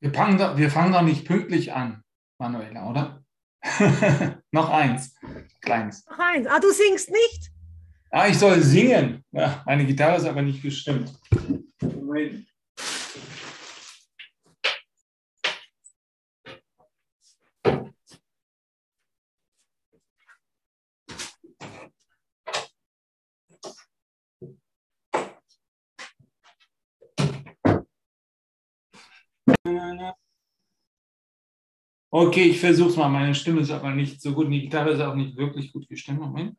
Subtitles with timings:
[0.00, 2.02] Wir fangen, doch, wir fangen doch nicht pünktlich an,
[2.38, 3.24] Manuela, oder?
[4.52, 5.16] Noch eins,
[5.60, 6.06] kleines.
[6.06, 6.46] Noch eins.
[6.46, 7.50] Ah, du singst nicht?
[8.10, 9.24] Ah, ich soll singen.
[9.32, 11.12] Ja, meine Gitarre ist aber nicht gestimmt.
[11.82, 12.46] Moment.
[32.10, 33.10] Okay, ich versuche es mal.
[33.10, 34.50] Meine Stimme ist aber nicht so gut.
[34.50, 36.20] Die Gitarre ist auch nicht wirklich gut gestimmt.
[36.20, 36.56] Moment.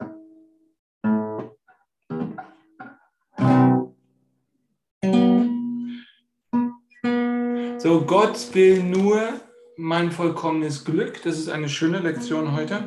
[7.80, 9.42] So, Gott will nur
[9.76, 11.24] mein vollkommenes Glück.
[11.24, 12.84] Das ist eine schöne Lektion heute.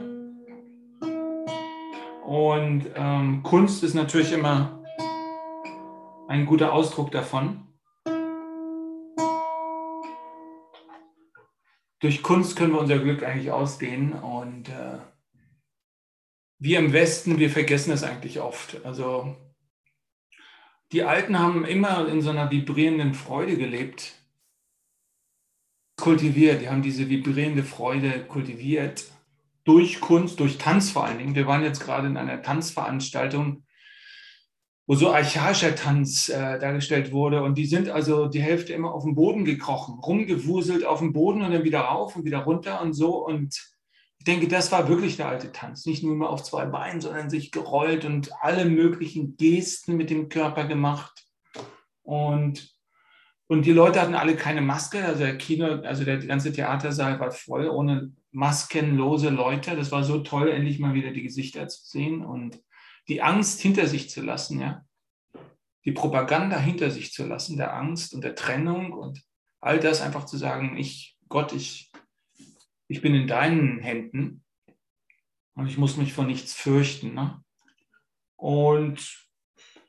[2.24, 4.80] Und ähm, Kunst ist natürlich immer
[6.28, 7.71] ein guter Ausdruck davon.
[12.02, 14.98] Durch Kunst können wir unser Glück eigentlich ausdehnen und äh,
[16.58, 18.84] wir im Westen, wir vergessen es eigentlich oft.
[18.84, 19.36] Also
[20.90, 24.14] die Alten haben immer in so einer vibrierenden Freude gelebt,
[25.96, 26.60] kultiviert.
[26.60, 29.04] Die haben diese vibrierende Freude kultiviert
[29.62, 31.36] durch Kunst, durch Tanz vor allen Dingen.
[31.36, 33.62] Wir waren jetzt gerade in einer Tanzveranstaltung
[34.92, 37.42] wo so archaischer Tanz äh, dargestellt wurde.
[37.42, 41.40] Und die sind also die Hälfte immer auf dem Boden gekrochen, rumgewuselt auf dem Boden
[41.40, 43.24] und dann wieder rauf und wieder runter und so.
[43.24, 43.72] Und
[44.18, 45.86] ich denke, das war wirklich der alte Tanz.
[45.86, 50.28] Nicht nur immer auf zwei Beinen, sondern sich gerollt und alle möglichen Gesten mit dem
[50.28, 51.24] Körper gemacht.
[52.02, 52.76] Und,
[53.46, 55.02] und die Leute hatten alle keine Maske.
[55.02, 59.74] Also der Kino, also der ganze Theatersaal war voll ohne maskenlose Leute.
[59.74, 62.22] Das war so toll, endlich mal wieder die Gesichter zu sehen.
[62.22, 62.60] Und
[63.08, 64.84] die Angst hinter sich zu lassen, ja,
[65.84, 69.22] die Propaganda hinter sich zu lassen, der Angst und der Trennung und
[69.60, 71.90] all das einfach zu sagen, ich, Gott, ich,
[72.88, 74.44] ich bin in deinen Händen
[75.54, 77.14] und ich muss mich vor nichts fürchten.
[77.14, 77.42] Ne?
[78.36, 79.28] Und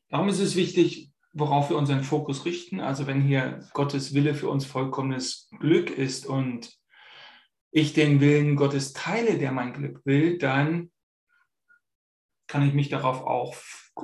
[0.09, 2.79] darum ist es wichtig, worauf wir unseren Fokus richten.
[2.79, 6.71] Also wenn hier Gottes Wille für uns vollkommenes Glück ist und
[7.71, 10.91] ich den Willen Gottes teile, der mein Glück will, dann
[12.53, 13.55] kann ich mich darauf auch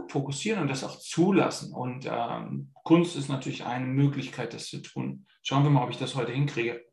[0.08, 1.72] fokussieren und das auch zulassen.
[1.72, 5.28] Und ähm, Kunst ist natürlich eine Möglichkeit, das zu tun.
[5.44, 6.84] Schauen wir mal, ob ich das heute hinkriege.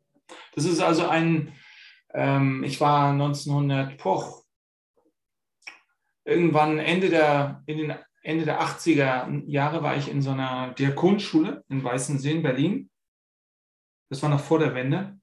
[0.55, 1.55] Das ist also ein,
[2.13, 4.45] ähm, ich war 1900, poch,
[6.27, 11.65] irgendwann Ende der, in den Ende der 80er Jahre war ich in so einer Diakonschule
[11.71, 12.91] in Weißensee in Berlin.
[14.11, 15.19] Das war noch vor der Wende.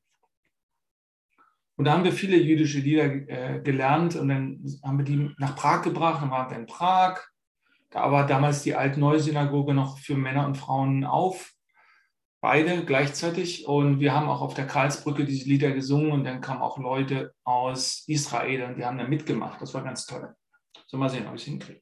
[1.75, 5.55] Und da haben wir viele jüdische Lieder äh, gelernt und dann haben wir die nach
[5.55, 6.21] Prag gebracht.
[6.21, 7.19] Dann waren wir in Prag.
[7.89, 11.53] Da war damals die Alt-Neu-Synagoge noch für Männer und Frauen auf.
[12.41, 13.67] Beide gleichzeitig.
[13.67, 17.33] Und wir haben auch auf der Karlsbrücke diese Lieder gesungen und dann kamen auch Leute
[17.43, 19.61] aus Israel und die haben da mitgemacht.
[19.61, 20.33] Das war ganz toll.
[20.87, 21.81] So, mal sehen, ob ich es hinkriege.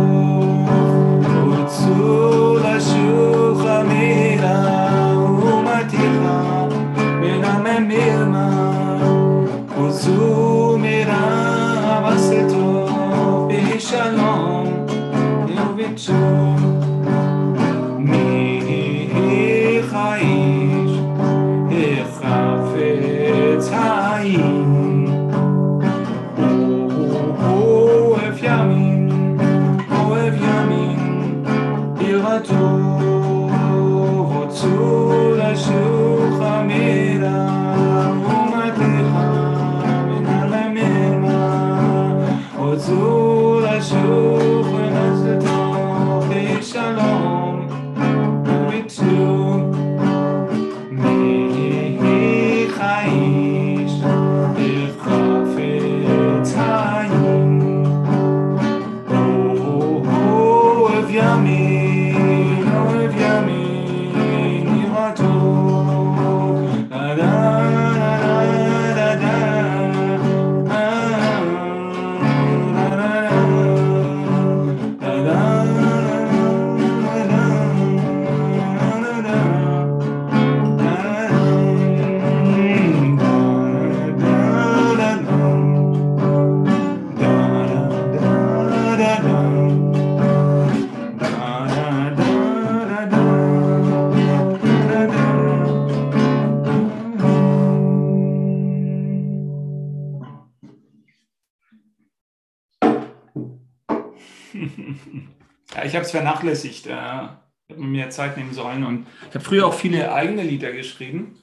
[109.31, 111.39] ich habe früher auch viele eigene Lieder geschrieben.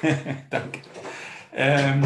[0.50, 0.80] Danke.
[1.52, 2.02] Ähm,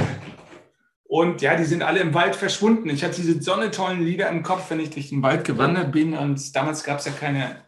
[1.04, 2.90] und ja, die sind alle im Wald verschwunden.
[2.90, 6.14] Ich hatte diese sonnetollen Lieder im Kopf, wenn ich durch den Wald gewandert bin.
[6.14, 7.62] Und damals gab es ja keine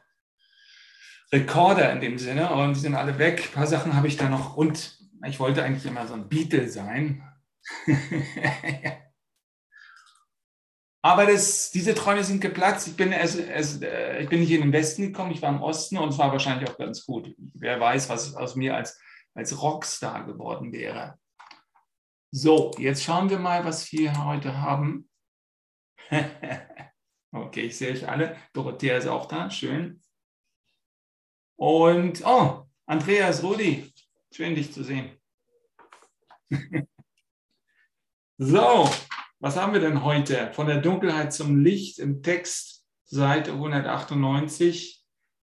[1.33, 2.51] Rekorder in dem Sinne.
[2.51, 3.41] Und die sind alle weg.
[3.45, 4.57] Ein paar Sachen habe ich da noch.
[4.57, 7.23] Und ich wollte eigentlich immer so ein Beatle sein.
[11.05, 12.89] Aber das, diese Träume sind geplatzt.
[12.89, 15.61] Ich bin, es, es, äh, ich bin nicht in den Westen gekommen, ich war im
[15.61, 17.35] Osten und es war wahrscheinlich auch ganz gut.
[17.37, 18.99] Wer weiß, was aus mir als,
[19.35, 21.19] als Rockstar geworden wäre.
[22.31, 25.11] So, jetzt schauen wir mal, was wir heute haben.
[27.33, 28.39] okay, ich sehe euch alle.
[28.55, 30.03] Dorothea ist auch da, schön.
[31.57, 33.93] Und, oh, Andreas, Rudi,
[34.33, 35.21] schön dich zu sehen.
[38.39, 38.89] so,
[39.45, 40.51] was haben wir denn heute?
[40.55, 45.05] Von der Dunkelheit zum Licht im Text, Seite 198,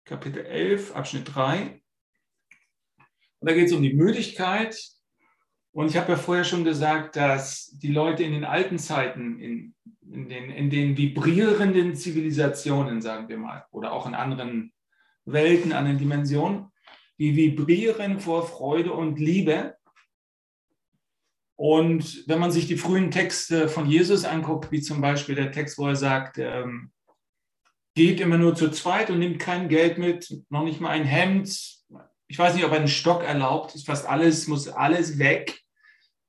[0.06, 1.83] Kapitel 11, Abschnitt 3.
[3.41, 4.75] Und da geht es um die Müdigkeit,
[5.73, 9.75] und ich habe ja vorher schon gesagt, dass die Leute in den alten Zeiten, in,
[10.11, 14.73] in, den, in den vibrierenden Zivilisationen, sagen wir mal, oder auch in anderen
[15.27, 16.69] Welten, anderen Dimensionen,
[17.19, 19.77] die vibrieren vor Freude und Liebe.
[21.56, 25.78] Und wenn man sich die frühen Texte von Jesus anguckt, wie zum Beispiel der Text,
[25.78, 26.90] wo er sagt, ähm,
[27.94, 31.82] geht immer nur zu zweit und nimmt kein Geld mit, noch nicht mal ein Hemd.
[32.26, 35.62] Ich weiß nicht, ob ein Stock erlaubt ist, fast alles, muss alles weg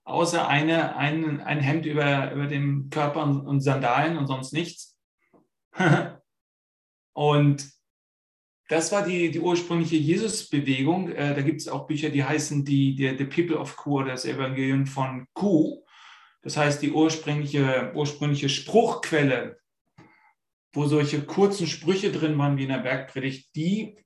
[0.05, 4.97] außer eine, ein, ein Hemd über, über dem Körper und Sandalen und sonst nichts.
[7.13, 7.72] und
[8.69, 11.10] das war die, die ursprüngliche Jesus-Bewegung.
[11.10, 14.25] Äh, da gibt es auch Bücher, die heißen die, die, The People of oder das
[14.25, 15.83] Evangelium von Q.
[16.42, 19.60] Das heißt, die ursprüngliche, ursprüngliche Spruchquelle,
[20.74, 23.98] wo solche kurzen Sprüche drin waren wie in der Bergpredigt, die,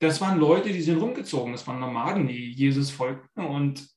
[0.00, 1.52] das waren Leute, die sind rumgezogen.
[1.52, 3.88] Das waren Nomaden, die Jesus folgten und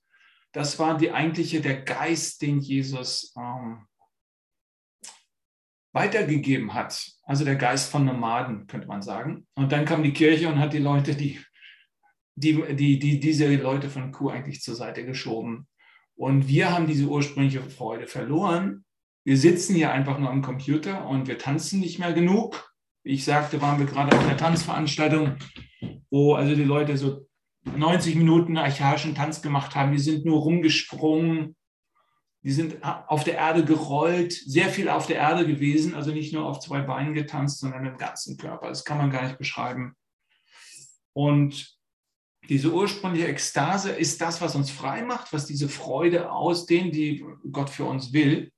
[0.51, 3.86] das war die eigentliche, der Geist, den Jesus ähm,
[5.94, 7.06] weitergegeben hat.
[7.29, 9.45] Also der Geist von Nomaden, könnte man sagen.
[9.53, 11.39] Und dann kam die Kirche und hat die Leute, die,
[12.33, 15.67] die, die, die diese Leute von Kuh eigentlich zur Seite geschoben.
[16.15, 18.83] Und wir haben diese ursprüngliche Freude verloren.
[19.23, 22.73] Wir sitzen hier einfach nur am Computer und wir tanzen nicht mehr genug.
[23.03, 25.35] Wie ich sagte, waren wir gerade auf einer Tanzveranstaltung,
[26.09, 27.27] wo also die Leute so
[27.63, 29.91] 90 Minuten archaischen Tanz gemacht haben.
[29.91, 31.55] Die sind nur rumgesprungen,
[32.44, 36.45] die sind auf der Erde gerollt, sehr viel auf der Erde gewesen, also nicht nur
[36.45, 38.69] auf zwei Beinen getanzt, sondern im ganzen Körper.
[38.69, 39.95] Das kann man gar nicht beschreiben.
[41.13, 41.77] Und
[42.47, 47.69] diese ursprüngliche Ekstase ist das, was uns frei macht, was diese Freude ausdehnt, die Gott
[47.69, 48.51] für uns will.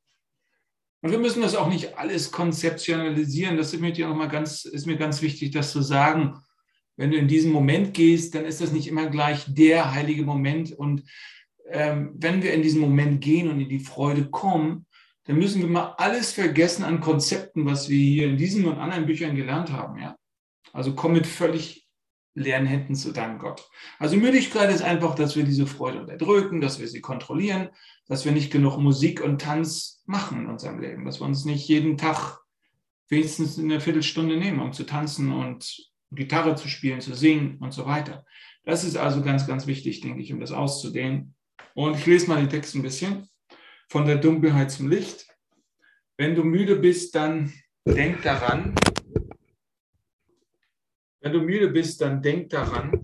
[1.02, 3.58] Und wir müssen das auch nicht alles konzeptionalisieren.
[3.58, 6.40] Das ist mir, auch mal ganz, ist mir ganz wichtig, das zu sagen
[7.02, 10.72] wenn du in diesen Moment gehst, dann ist das nicht immer gleich der heilige Moment.
[10.72, 11.04] Und
[11.72, 14.86] ähm, wenn wir in diesen Moment gehen und in die Freude kommen,
[15.26, 19.06] dann müssen wir mal alles vergessen an Konzepten, was wir hier in diesen und anderen
[19.06, 20.00] Büchern gelernt haben.
[20.00, 20.16] Ja?
[20.74, 21.88] Also komm mit völlig
[22.34, 23.70] leeren Händen zu deinem Gott.
[24.00, 27.70] Also Müdigkeit ist einfach, dass wir diese Freude unterdrücken, dass wir sie kontrollieren,
[28.08, 31.68] dass wir nicht genug Musik und Tanz machen in unserem Leben, dass wir uns nicht
[31.68, 32.40] jeden Tag
[33.10, 37.86] wenigstens eine Viertelstunde nehmen, um zu tanzen und Gitarre zu spielen, zu singen und so
[37.86, 38.26] weiter.
[38.64, 41.36] Das ist also ganz, ganz wichtig, denke ich, um das auszudehnen.
[41.74, 43.28] Und ich lese mal den Text ein bisschen.
[43.90, 45.28] Von der Dunkelheit zum Licht.
[46.18, 47.54] Wenn du müde bist, dann
[47.86, 48.76] denk daran.
[51.20, 53.02] Wenn du müde bist, dann denk daran,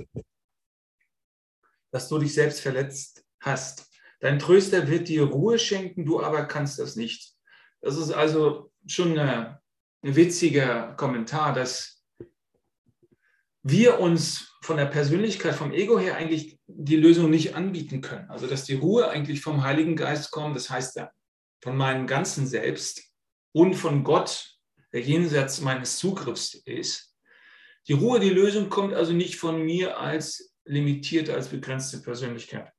[1.91, 3.89] dass du dich selbst verletzt hast.
[4.19, 7.35] Dein Tröster wird dir Ruhe schenken, du aber kannst das nicht.
[7.81, 9.59] Das ist also schon ein
[10.01, 12.03] witziger Kommentar, dass
[13.61, 18.29] wir uns von der Persönlichkeit, vom Ego her eigentlich die Lösung nicht anbieten können.
[18.29, 21.01] Also dass die Ruhe eigentlich vom Heiligen Geist kommt, das heißt
[21.61, 23.03] von meinem ganzen Selbst
[23.53, 24.57] und von Gott,
[24.93, 27.15] der jenseits meines Zugriffs ist.
[27.87, 32.71] Die Ruhe, die Lösung kommt also nicht von mir als limitierte, als begrenzte Persönlichkeit.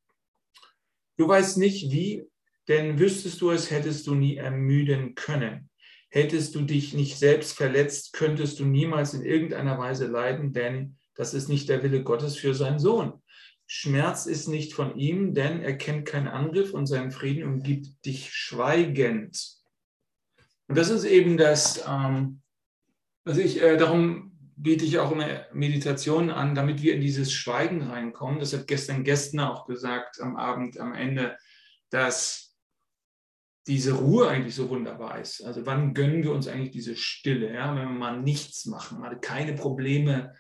[1.17, 2.29] Du weißt nicht wie,
[2.69, 5.71] denn wüsstest du es, hättest du nie ermüden können.
[6.11, 11.35] Hättest du dich nicht selbst verletzt, könntest du niemals in irgendeiner Weise leiden, denn das
[11.35, 13.21] ist nicht der Wille Gottes für seinen Sohn.
[13.67, 18.33] Schmerz ist nicht von ihm, denn er kennt keinen Angriff und seinen Frieden umgibt dich
[18.33, 19.57] schweigend.
[20.69, 22.41] Und das ist eben das, ähm,
[23.25, 27.83] was ich, äh, darum biete ich auch immer Meditationen an, damit wir in dieses Schweigen
[27.83, 28.39] reinkommen.
[28.39, 31.37] Das hat gestern Gestner auch gesagt am Abend, am Ende,
[31.91, 32.57] dass
[33.67, 35.45] diese Ruhe eigentlich so wunderbar ist.
[35.45, 37.75] Also wann gönnen wir uns eigentlich diese Stille, ja?
[37.75, 40.33] wenn wir mal nichts machen, mal keine Probleme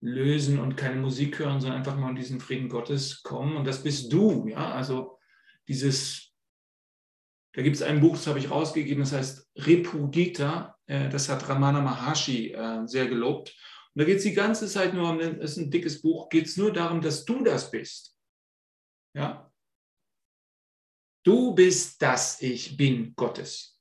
[0.00, 3.56] lösen und keine Musik hören, sondern einfach mal in diesen Frieden Gottes kommen.
[3.56, 4.72] Und das bist du, ja.
[4.72, 5.18] Also
[5.68, 6.32] dieses,
[7.54, 11.48] da gibt es ein Buch, das habe ich rausgegeben, das heißt Repugita, äh, das hat
[11.48, 13.56] Ramana Maharshi äh, sehr gelobt.
[13.94, 16.46] Und da geht es die ganze Zeit nur um, das ist ein dickes Buch, geht
[16.46, 18.14] es nur darum, dass du das bist.
[19.14, 19.50] Ja.
[21.24, 23.80] Du bist das Ich bin Gottes.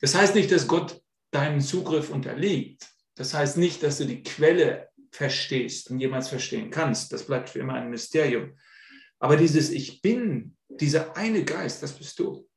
[0.00, 2.91] Das heißt nicht, dass Gott deinen Zugriff unterliegt.
[3.14, 7.12] Das heißt nicht, dass du die Quelle verstehst und jemals verstehen kannst.
[7.12, 8.56] Das bleibt für immer ein Mysterium.
[9.18, 12.48] Aber dieses Ich bin, dieser eine Geist, das bist du.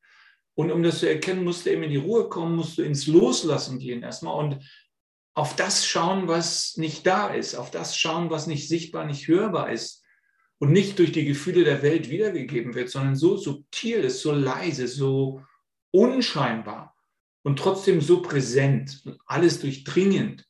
[0.55, 3.07] Und um das zu erkennen, musst du eben in die Ruhe kommen, musst du ins
[3.07, 4.63] Loslassen gehen erstmal und
[5.33, 9.69] auf das schauen, was nicht da ist, auf das schauen, was nicht sichtbar, nicht hörbar
[9.69, 10.01] ist
[10.59, 14.87] und nicht durch die Gefühle der Welt wiedergegeben wird, sondern so subtil ist, so leise,
[14.87, 15.43] so
[15.91, 16.94] unscheinbar
[17.45, 20.47] und trotzdem so präsent und alles durchdringend,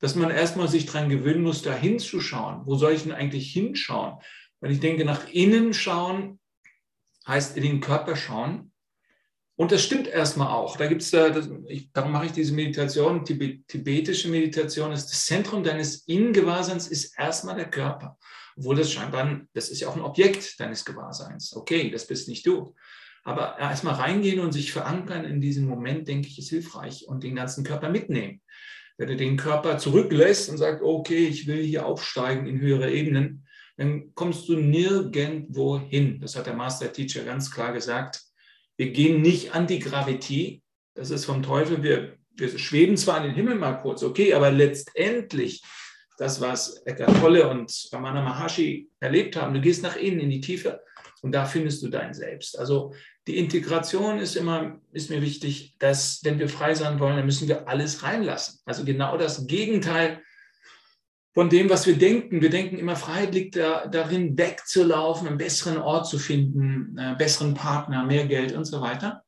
[0.00, 2.66] dass man erstmal sich daran gewöhnen muss, da hinzuschauen.
[2.66, 4.18] Wo soll ich denn eigentlich hinschauen?
[4.60, 6.38] Weil ich denke, nach innen schauen
[7.26, 8.70] heißt in den Körper schauen.
[9.56, 10.76] Und das stimmt erstmal auch.
[10.76, 15.06] Da gibt es da, das, ich, darum mache ich diese Meditation, Tibet, tibetische Meditation, ist
[15.06, 18.18] das Zentrum deines Innengewahrseins ist erstmal der Körper.
[18.58, 21.56] Obwohl das scheinbar, das ist ja auch ein Objekt deines Gewahrseins.
[21.56, 22.74] Okay, das bist nicht du.
[23.26, 27.34] Aber erstmal reingehen und sich verankern in diesem Moment, denke ich, ist hilfreich und den
[27.34, 28.40] ganzen Körper mitnehmen.
[28.98, 33.44] Wenn du den Körper zurücklässt und sagst, okay, ich will hier aufsteigen in höhere Ebenen,
[33.78, 36.20] dann kommst du nirgendwo hin.
[36.20, 38.22] Das hat der Master Teacher ganz klar gesagt.
[38.76, 40.62] Wir gehen nicht an die Gravität.
[40.94, 41.82] Das ist vom Teufel.
[41.82, 45.64] Wir, wir schweben zwar in den Himmel mal kurz, okay, aber letztendlich
[46.16, 50.40] das, was Eckhart Tolle und Ramana Maharshi erlebt haben, du gehst nach innen in die
[50.40, 50.80] Tiefe
[51.26, 52.56] und da findest du dein Selbst.
[52.56, 52.94] Also
[53.26, 57.48] die Integration ist immer, ist mir wichtig, dass wenn wir frei sein wollen, dann müssen
[57.48, 58.60] wir alles reinlassen.
[58.64, 60.22] Also genau das Gegenteil
[61.34, 62.40] von dem, was wir denken.
[62.40, 67.54] Wir denken immer, Freiheit liegt da, darin, wegzulaufen, einen besseren Ort zu finden, einen besseren
[67.54, 69.24] Partner, mehr Geld und so weiter.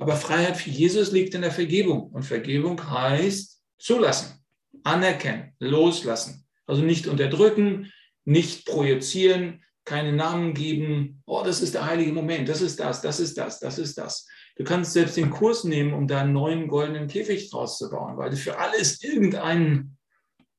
[0.00, 2.10] Aber Freiheit für Jesus liegt in der Vergebung.
[2.10, 4.44] Und Vergebung heißt zulassen,
[4.82, 6.44] anerkennen, loslassen.
[6.66, 7.92] Also nicht unterdrücken,
[8.24, 13.20] nicht projizieren, keine Namen geben, oh, das ist der heilige Moment, das ist das, das
[13.20, 14.26] ist das, das ist das.
[14.56, 18.18] Du kannst selbst den Kurs nehmen, um da einen neuen goldenen Käfig draus zu bauen,
[18.18, 19.88] weil du für alles irgendeine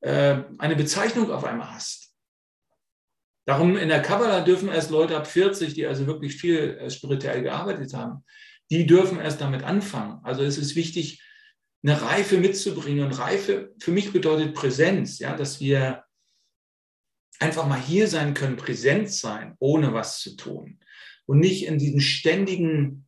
[0.00, 2.14] äh, eine Bezeichnung auf einmal hast.
[3.46, 7.42] Darum in der Kabbalah dürfen erst Leute ab 40, die also wirklich viel äh, spirituell
[7.42, 8.24] gearbeitet haben,
[8.70, 10.20] die dürfen erst damit anfangen.
[10.22, 11.22] Also es ist wichtig,
[11.82, 13.04] eine Reife mitzubringen.
[13.04, 16.04] Und Reife für mich bedeutet Präsenz, ja, dass wir
[17.38, 20.78] einfach mal hier sein können, präsent sein, ohne was zu tun.
[21.26, 23.06] Und nicht in diesen ständigen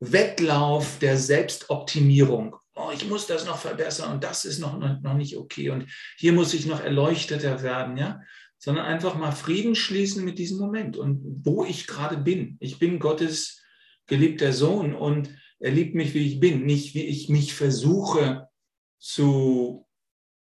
[0.00, 2.56] Wettlauf der Selbstoptimierung.
[2.74, 5.86] Oh, ich muss das noch verbessern und das ist noch, noch nicht okay und
[6.16, 8.20] hier muss ich noch erleuchteter werden, ja,
[8.58, 12.56] sondern einfach mal Frieden schließen mit diesem Moment und wo ich gerade bin.
[12.60, 13.62] Ich bin Gottes
[14.06, 18.48] geliebter Sohn und er liebt mich, wie ich bin, nicht wie ich mich versuche
[18.98, 19.86] zu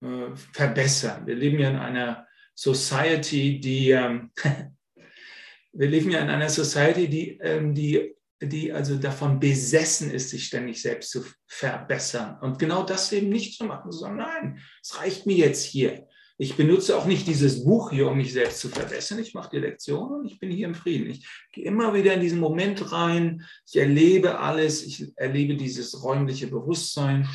[0.02, 1.28] äh, verbessern.
[1.28, 2.27] Wir leben ja in einer
[2.58, 4.32] Society, die, ähm,
[5.74, 10.46] wir leben ja in einer Society, die, ähm, die, die also davon besessen ist, sich
[10.46, 12.40] ständig selbst zu verbessern.
[12.42, 16.08] Und genau das eben nicht zu machen, zu nein, es reicht mir jetzt hier.
[16.40, 19.20] Ich benutze auch nicht dieses Buch hier, um mich selbst zu verbessern.
[19.20, 21.10] Ich mache die Lektion und ich bin hier im Frieden.
[21.10, 23.44] Ich gehe immer wieder in diesen Moment rein.
[23.68, 24.84] Ich erlebe alles.
[24.84, 27.28] Ich erlebe dieses räumliche Bewusstsein.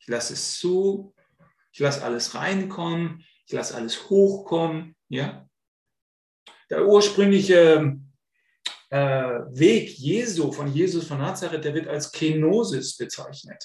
[0.00, 1.14] Ich lasse es zu.
[1.72, 4.94] Ich lasse alles reinkommen ich lasse alles hochkommen.
[5.08, 5.48] Ja?
[6.70, 7.98] Der ursprüngliche
[8.90, 13.64] äh, Weg Jesu, von Jesus von Nazareth, der wird als Kenosis bezeichnet.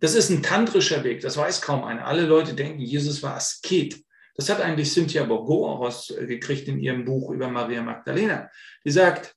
[0.00, 2.06] Das ist ein tantrischer Weg, das weiß kaum einer.
[2.06, 4.02] Alle Leute denken, Jesus war Asket.
[4.34, 8.50] Das hat eigentlich Cynthia Bourgo rausgekriegt in ihrem Buch über Maria Magdalena.
[8.84, 9.34] Die sagt,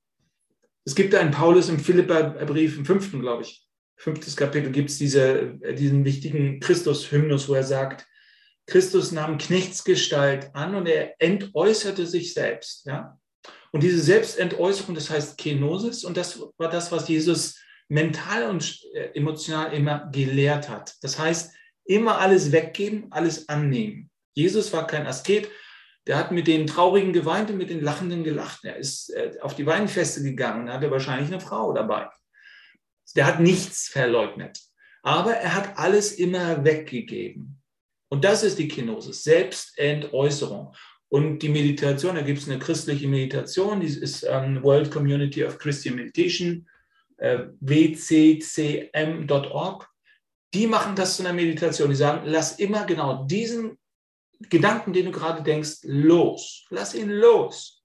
[0.85, 3.67] es gibt einen Paulus im Philippa-Brief, im fünften, glaube ich,
[3.97, 8.05] fünftes Kapitel, gibt es diese, diesen wichtigen Christus-Hymnus, wo er sagt,
[8.65, 12.85] Christus nahm Knechtsgestalt an und er entäußerte sich selbst.
[12.85, 13.19] Ja?
[13.71, 19.09] Und diese Selbstentäußerung, das heißt Kenosis, und das war das, was Jesus mental und äh,
[19.15, 20.95] emotional immer gelehrt hat.
[21.01, 21.53] Das heißt,
[21.85, 24.09] immer alles weggeben, alles annehmen.
[24.33, 25.49] Jesus war kein Asket,
[26.07, 28.63] der hat mit den Traurigen geweint und mit den Lachenden gelacht.
[28.63, 32.09] Er ist äh, auf die Weinfeste gegangen, da hatte wahrscheinlich eine Frau dabei.
[33.15, 34.59] Der hat nichts verleugnet,
[35.01, 37.62] aber er hat alles immer weggegeben.
[38.13, 40.75] Und das ist die Kenosis, Selbstentäußerung.
[41.09, 45.57] Und die Meditation, da gibt es eine christliche Meditation, die ist ähm, World Community of
[45.57, 46.69] Christian Meditation,
[47.17, 48.69] äh, wccm.org.
[50.53, 51.89] Die machen das zu einer Meditation.
[51.89, 53.79] Die sagen, lass immer genau diesen
[54.47, 56.67] Gedanken, den du gerade denkst, los.
[56.69, 57.83] Lass ihn los.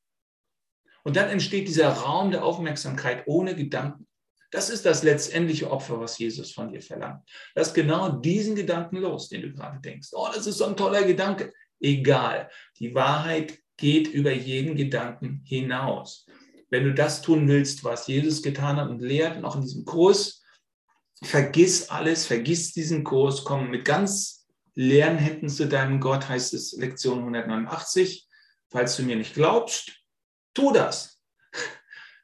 [1.05, 4.07] Und dann entsteht dieser Raum der Aufmerksamkeit ohne Gedanken.
[4.51, 7.23] Das ist das letztendliche Opfer, was Jesus von dir verlangt.
[7.55, 10.09] Lass genau diesen Gedanken los, den du gerade denkst.
[10.13, 11.53] Oh, das ist so ein toller Gedanke.
[11.81, 12.51] Egal.
[12.79, 16.27] Die Wahrheit geht über jeden Gedanken hinaus.
[16.71, 20.43] Wenn du das tun willst, was Jesus getan hat und lehrt, auch in diesem Kurs,
[21.23, 26.73] vergiss alles, vergiss diesen Kurs, komm mit ganz leeren Händen zu deinem Gott, heißt es
[26.73, 28.27] Lektion 189.
[28.71, 29.93] Falls du mir nicht glaubst,
[30.55, 31.18] tu das.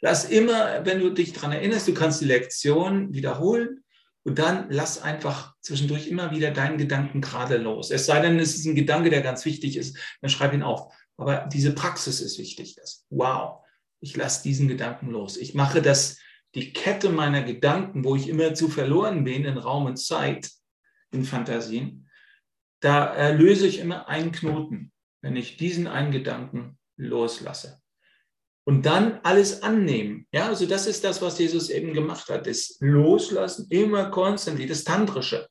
[0.04, 3.84] Lass immer, wenn du dich daran erinnerst, du kannst die Lektion wiederholen
[4.22, 7.90] und dann lass einfach zwischendurch immer wieder deinen Gedanken gerade los.
[7.90, 10.92] Es sei denn, es ist ein Gedanke, der ganz wichtig ist, dann schreib ihn auf.
[11.16, 12.74] Aber diese Praxis ist wichtig.
[12.74, 13.64] Das, wow,
[14.00, 15.38] ich lasse diesen Gedanken los.
[15.38, 16.18] Ich mache das,
[16.54, 20.50] die Kette meiner Gedanken, wo ich immer zu verloren bin in Raum und Zeit,
[21.12, 22.10] in Fantasien,
[22.80, 24.92] da löse ich immer einen Knoten,
[25.22, 27.80] wenn ich diesen einen Gedanken loslasse
[28.64, 30.26] und dann alles annehmen.
[30.32, 34.84] Ja, also das ist das, was Jesus eben gemacht hat, das Loslassen, immer konstant, das
[34.84, 35.48] Tantrische.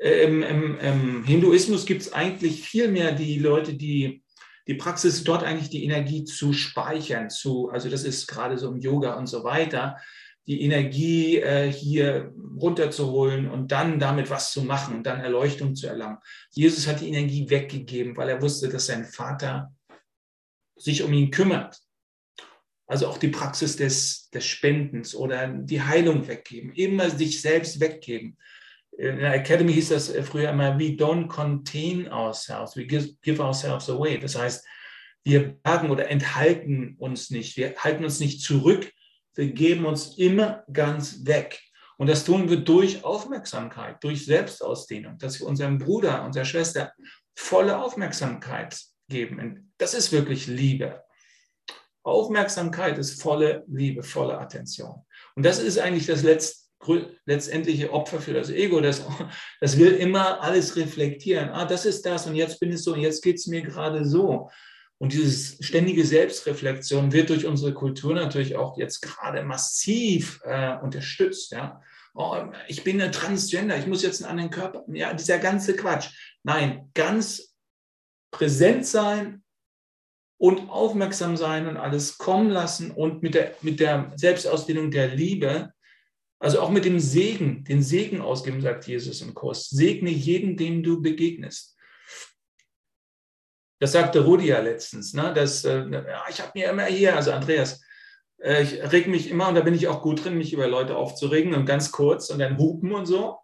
[0.00, 4.22] Im, im, im Hinduismus gibt es eigentlich viel mehr die Leute, die
[4.68, 8.78] die Praxis dort eigentlich die Energie zu speichern, zu, also das ist gerade so im
[8.78, 9.96] Yoga und so weiter,
[10.46, 15.86] die Energie äh, hier runterzuholen und dann damit was zu machen und dann Erleuchtung zu
[15.86, 16.18] erlangen.
[16.50, 19.74] Jesus hat die Energie weggegeben, weil er wusste, dass sein Vater
[20.76, 21.78] sich um ihn kümmert
[22.88, 28.38] also auch die Praxis des, des Spendens oder die Heilung weggeben, immer sich selbst weggeben.
[28.96, 34.18] In der Academy hieß das früher immer, we don't contain ourselves, we give, ourselves away.
[34.18, 34.66] Das heißt,
[35.22, 38.90] wir bergen oder enthalten uns nicht, wir halten uns nicht zurück,
[39.34, 41.60] wir geben uns immer ganz weg.
[41.98, 46.92] Und das tun wir durch Aufmerksamkeit, durch Selbstausdehnung, dass wir unserem Bruder, unserer Schwester
[47.36, 49.72] volle Aufmerksamkeit geben.
[49.76, 51.02] Das ist wirklich Liebe.
[52.08, 55.04] Aufmerksamkeit ist volle Liebe, volle Attention.
[55.34, 56.70] Und das ist eigentlich das Letzt,
[57.26, 58.80] letztendliche Opfer für das Ego.
[58.80, 59.04] Das,
[59.60, 61.50] das will immer alles reflektieren.
[61.50, 64.04] Ah, das ist das und jetzt bin ich so und jetzt geht es mir gerade
[64.04, 64.50] so.
[65.00, 71.52] Und diese ständige Selbstreflexion wird durch unsere Kultur natürlich auch jetzt gerade massiv äh, unterstützt.
[71.52, 71.80] Ja?
[72.14, 74.84] Oh, ich bin ein Transgender, ich muss jetzt einen anderen Körper.
[74.88, 76.08] Ja, dieser ganze Quatsch.
[76.42, 77.54] Nein, ganz
[78.32, 79.44] präsent sein,
[80.38, 85.72] und aufmerksam sein und alles kommen lassen und mit der, mit der Selbstausdehnung der Liebe,
[86.38, 89.68] also auch mit dem Segen, den Segen ausgeben, sagt Jesus im Kurs.
[89.68, 91.76] Segne jeden, dem du begegnest.
[93.80, 95.32] Das sagte Rudi ja letztens, ne?
[95.34, 95.84] dass, äh,
[96.30, 97.80] ich habe mir immer hier, also Andreas,
[98.40, 100.96] äh, ich reg mich immer, und da bin ich auch gut drin, mich über Leute
[100.96, 103.38] aufzuregen und ganz kurz und dann hupen und so.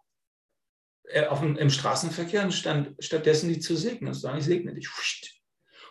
[1.03, 4.89] Äh, auf dem, Im Straßenverkehr stand stattdessen die zu segnen, und sagen, ich segne dich.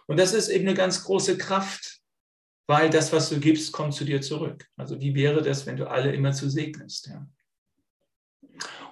[0.06, 2.00] Und das ist eben eine ganz große Kraft,
[2.66, 4.66] weil das, was du gibst, kommt zu dir zurück.
[4.76, 7.08] Also wie wäre das, wenn du alle immer zu segnest?
[7.08, 7.26] Ja?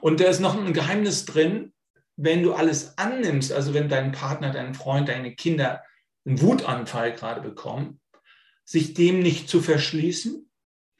[0.00, 1.72] Und da ist noch ein Geheimnis drin,
[2.16, 5.82] wenn du alles annimmst, also wenn dein Partner, dein Freund, deine Kinder
[6.24, 8.00] einen Wutanfall gerade bekommen,
[8.64, 10.50] sich dem nicht zu verschließen,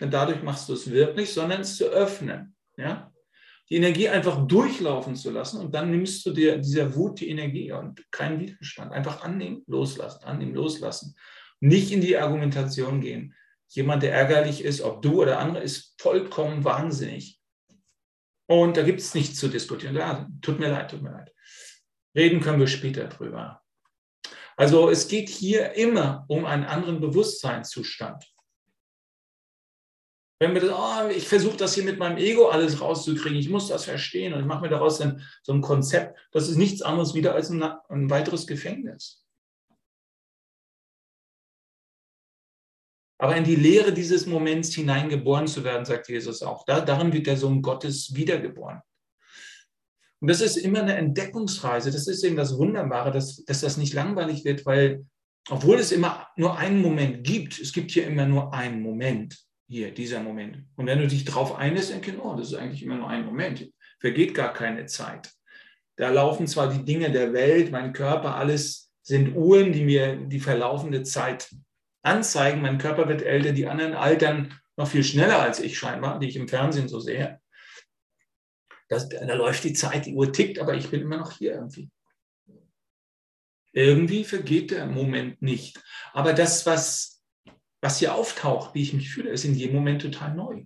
[0.01, 2.57] denn dadurch machst du es wirklich, sondern es zu öffnen.
[2.77, 3.13] Ja?
[3.73, 7.73] Die Energie einfach durchlaufen zu lassen und dann nimmst du dir dieser Wut die Energie
[7.73, 8.93] und keinen Widerstand.
[8.93, 11.17] Einfach annehmen, loslassen, annehmen, loslassen.
[11.59, 13.35] Nicht in die Argumentation gehen.
[13.69, 17.41] Jemand, der ärgerlich ist, ob du oder andere, ist vollkommen wahnsinnig.
[18.47, 19.97] Und da gibt es nichts zu diskutieren.
[19.97, 21.33] Ja, tut mir leid, tut mir leid.
[22.15, 23.63] Reden können wir später drüber.
[24.55, 28.32] Also es geht hier immer um einen anderen Bewusstseinszustand.
[30.43, 33.69] Wenn wir das, oh, ich versuche das hier mit meinem Ego alles rauszukriegen, ich muss
[33.69, 37.15] das verstehen und ich mache mir daraus dann so ein Konzept, das ist nichts anderes
[37.15, 39.25] wieder als ein, ein weiteres Gefängnis.
[43.19, 47.29] Aber in die Lehre dieses Moments hineingeboren zu werden, sagt Jesus auch, da, darin wird
[47.29, 48.81] der Sohn Gottes wiedergeboren.
[50.19, 51.93] Und das ist immer eine Entdeckungsreise.
[51.93, 55.07] Das ist eben das Wunderbare, dass, dass das nicht langweilig wird, weil
[55.49, 59.91] obwohl es immer nur einen Moment gibt, es gibt hier immer nur einen Moment hier,
[59.91, 60.59] dieser Moment.
[60.77, 63.73] Und wenn du dich darauf einlässt, dann oh, das ist eigentlich immer nur ein Moment.
[64.01, 65.33] Vergeht gar keine Zeit.
[65.97, 70.41] Da laufen zwar die Dinge der Welt, mein Körper, alles sind Uhren, die mir die
[70.41, 71.51] verlaufende Zeit
[72.03, 72.61] anzeigen.
[72.61, 76.37] Mein Körper wird älter, die anderen altern noch viel schneller als ich scheinbar, die ich
[76.37, 77.41] im Fernsehen so sehe.
[78.91, 81.91] Das, da läuft die Zeit, die Uhr tickt, aber ich bin immer noch hier irgendwie.
[83.73, 85.83] Irgendwie vergeht der Moment nicht.
[86.13, 87.22] Aber das, was,
[87.83, 90.65] was hier auftaucht, wie ich mich fühle, ist in jedem Moment total neu.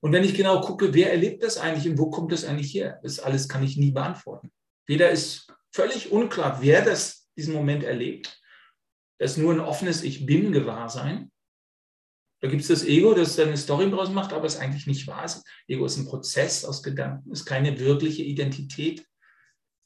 [0.00, 3.00] Und wenn ich genau gucke, wer erlebt das eigentlich und wo kommt das eigentlich her,
[3.02, 4.52] das alles kann ich nie beantworten.
[4.86, 8.40] Weder ist völlig unklar, wer das, diesen Moment erlebt.
[9.18, 11.30] Das ist nur ein offenes Ich bin Gewahrsein.
[12.42, 15.06] Da gibt es das Ego, das dann eine Story draus macht, aber es eigentlich nicht
[15.06, 15.44] wahr ist.
[15.68, 19.06] Ego ist ein Prozess aus Gedanken, ist keine wirkliche Identität.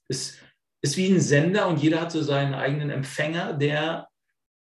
[0.08, 0.38] Es
[0.82, 4.09] ist wie ein Sender und jeder hat so seinen eigenen Empfänger, der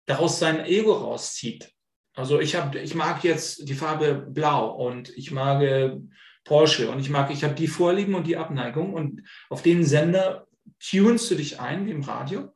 [0.07, 1.73] daraus sein Ego rauszieht.
[2.15, 5.97] Also ich habe, ich mag jetzt die Farbe Blau und ich mag äh,
[6.45, 10.47] Porsche und ich mag, ich habe die Vorlieben und die Abneigung und auf den Sender
[10.81, 12.55] tunst du dich ein wie im Radio.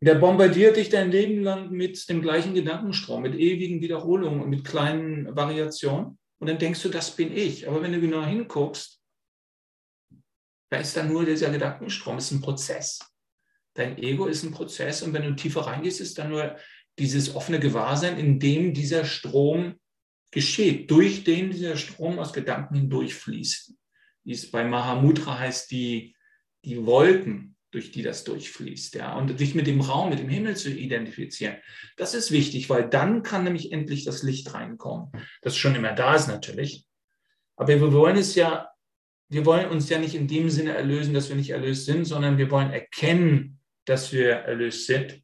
[0.00, 4.64] Der bombardiert dich dein Leben lang mit dem gleichen Gedankenstrom, mit ewigen Wiederholungen und mit
[4.64, 6.18] kleinen Variationen.
[6.40, 7.68] Und dann denkst du, das bin ich.
[7.68, 9.00] Aber wenn du genau hinguckst,
[10.70, 12.98] da ist dann nur dieser Gedankenstrom, ist ein Prozess.
[13.74, 16.56] Dein Ego ist ein Prozess und wenn du tiefer reingehst, ist dann nur
[16.98, 19.76] dieses offene Gewahrsein, in dem dieser Strom
[20.30, 23.74] geschieht, durch den dieser Strom aus Gedanken hindurchfließt.
[24.24, 26.14] Wie es bei Mahamudra heißt, die,
[26.64, 28.94] die Wolken, durch die das durchfließt.
[28.96, 29.16] Ja?
[29.16, 31.56] Und sich mit dem Raum, mit dem Himmel zu identifizieren,
[31.96, 35.10] das ist wichtig, weil dann kann nämlich endlich das Licht reinkommen.
[35.40, 36.86] Das schon immer da ist natürlich.
[37.56, 38.72] Aber wir wollen es ja
[39.32, 42.36] wir wollen uns ja nicht in dem Sinne erlösen, dass wir nicht erlöst sind, sondern
[42.36, 45.20] wir wollen erkennen, dass wir erlöst sind.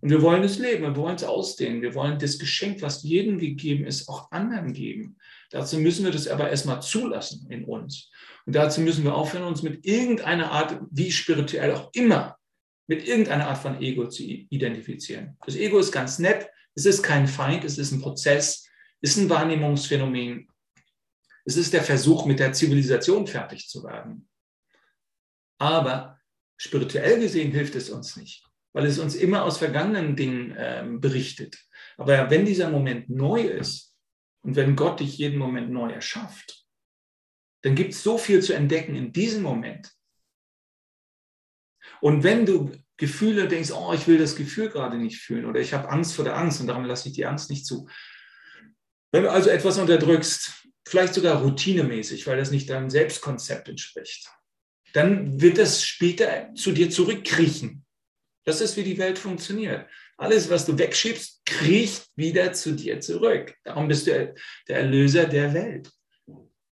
[0.00, 3.38] Und wir wollen es leben, wir wollen es ausdehnen, wir wollen das Geschenk, was jedem
[3.38, 5.16] gegeben ist, auch anderen geben.
[5.50, 8.10] Dazu müssen wir das aber erstmal zulassen in uns.
[8.46, 12.36] Und dazu müssen wir aufhören, uns mit irgendeiner Art, wie spirituell auch immer,
[12.86, 15.36] mit irgendeiner Art von Ego zu identifizieren.
[15.44, 18.68] Das Ego ist ganz nett, es ist kein Feind, es ist ein Prozess,
[19.00, 20.48] es ist ein Wahrnehmungsphänomen,
[21.44, 24.28] es ist der Versuch, mit der Zivilisation fertig zu werden.
[25.58, 26.17] Aber
[26.58, 28.44] spirituell gesehen hilft es uns nicht,
[28.74, 31.56] weil es uns immer aus vergangenen Dingen äh, berichtet.
[31.96, 33.94] Aber wenn dieser Moment neu ist
[34.42, 36.64] und wenn Gott dich jeden Moment neu erschafft,
[37.62, 39.92] dann gibt es so viel zu entdecken in diesem Moment.
[42.00, 45.72] Und wenn du Gefühle denkst, oh, ich will das Gefühl gerade nicht fühlen oder ich
[45.72, 47.88] habe Angst vor der Angst und darum lasse ich die Angst nicht zu.
[49.12, 54.28] Wenn du also etwas unterdrückst, vielleicht sogar routinemäßig, weil das nicht deinem Selbstkonzept entspricht,
[54.92, 57.84] dann wird das später zu dir zurückkriechen.
[58.44, 59.86] Das ist, wie die Welt funktioniert.
[60.16, 63.54] Alles, was du wegschiebst, kriecht wieder zu dir zurück.
[63.62, 64.34] Darum bist du
[64.68, 65.90] der Erlöser der Welt.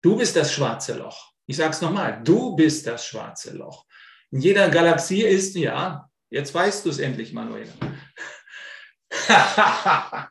[0.02, 1.32] Du bist das schwarze Loch.
[1.46, 3.86] Ich sage es nochmal, du bist das schwarze Loch.
[4.30, 7.72] In jeder Galaxie ist, ja, jetzt weißt du es endlich, Manuela.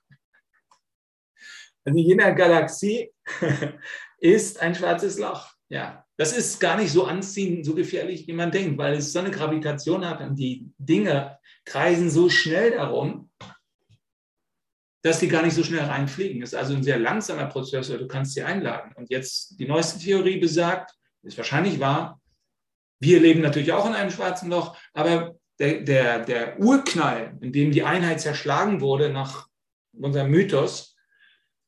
[1.85, 3.11] Also jener Galaxie
[4.19, 5.49] ist ein schwarzes Loch.
[5.69, 9.19] Ja, das ist gar nicht so anziehend, so gefährlich, wie man denkt, weil es so
[9.19, 13.29] eine Gravitation hat und die Dinge kreisen so schnell darum,
[15.01, 16.41] dass die gar nicht so schnell reinfliegen.
[16.41, 18.91] Das ist also ein sehr langsamer Prozessor, du kannst sie einladen.
[18.97, 20.91] Und jetzt die neueste Theorie besagt,
[21.23, 22.19] ist wahrscheinlich wahr,
[22.99, 27.71] wir leben natürlich auch in einem schwarzen Loch, aber der, der, der Urknall, in dem
[27.71, 29.47] die Einheit zerschlagen wurde nach
[29.93, 30.97] unserem Mythos,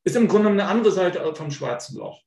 [0.04, 2.20] ist im Grunde eine andere Seite vom schwarzen Loch.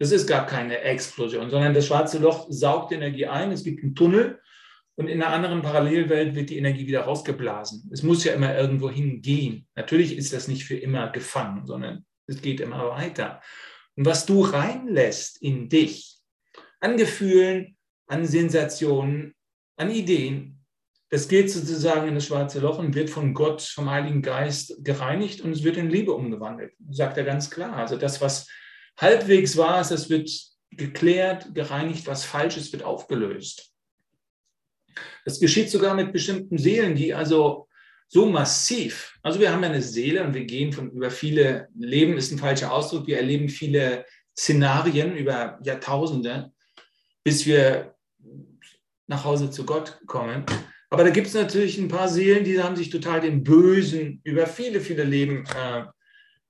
[0.00, 3.94] Das ist gar keine Explosion, sondern das schwarze Loch saugt Energie ein, es gibt einen
[3.94, 4.40] Tunnel
[4.96, 7.90] und in einer anderen Parallelwelt wird die Energie wieder rausgeblasen.
[7.92, 9.68] Es muss ja immer irgendwo hingehen.
[9.74, 13.42] Natürlich ist das nicht für immer gefangen, sondern es geht immer weiter.
[13.94, 16.18] Und was du reinlässt in dich,
[16.80, 19.34] an Gefühlen, an Sensationen,
[19.76, 20.64] an Ideen,
[21.10, 25.42] das geht sozusagen in das schwarze Loch und wird von Gott, vom Heiligen Geist gereinigt
[25.42, 27.76] und es wird in Liebe umgewandelt, sagt er ganz klar.
[27.76, 28.48] Also das, was
[29.00, 30.30] halbwegs war, das wird
[30.70, 33.72] geklärt, gereinigt, was falsch ist, wird aufgelöst.
[35.24, 37.68] Das geschieht sogar mit bestimmten Seelen, die also
[38.08, 42.16] so massiv, also wir haben ja eine Seele und wir gehen von über viele Leben,
[42.16, 44.04] ist ein falscher Ausdruck, wir erleben viele
[44.36, 46.50] Szenarien über Jahrtausende,
[47.22, 47.94] bis wir
[49.06, 50.44] nach Hause zu Gott kommen.
[50.88, 54.46] Aber da gibt es natürlich ein paar Seelen, die haben sich total dem Bösen über
[54.46, 55.84] viele, viele Leben, äh,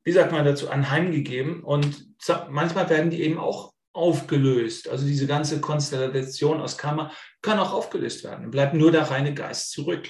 [0.05, 1.63] wie sagt man dazu, anheimgegeben.
[1.63, 2.07] Und
[2.49, 4.89] manchmal werden die eben auch aufgelöst.
[4.89, 8.51] Also diese ganze Konstellation aus Karma kann auch aufgelöst werden.
[8.51, 10.09] Bleibt nur der reine Geist zurück.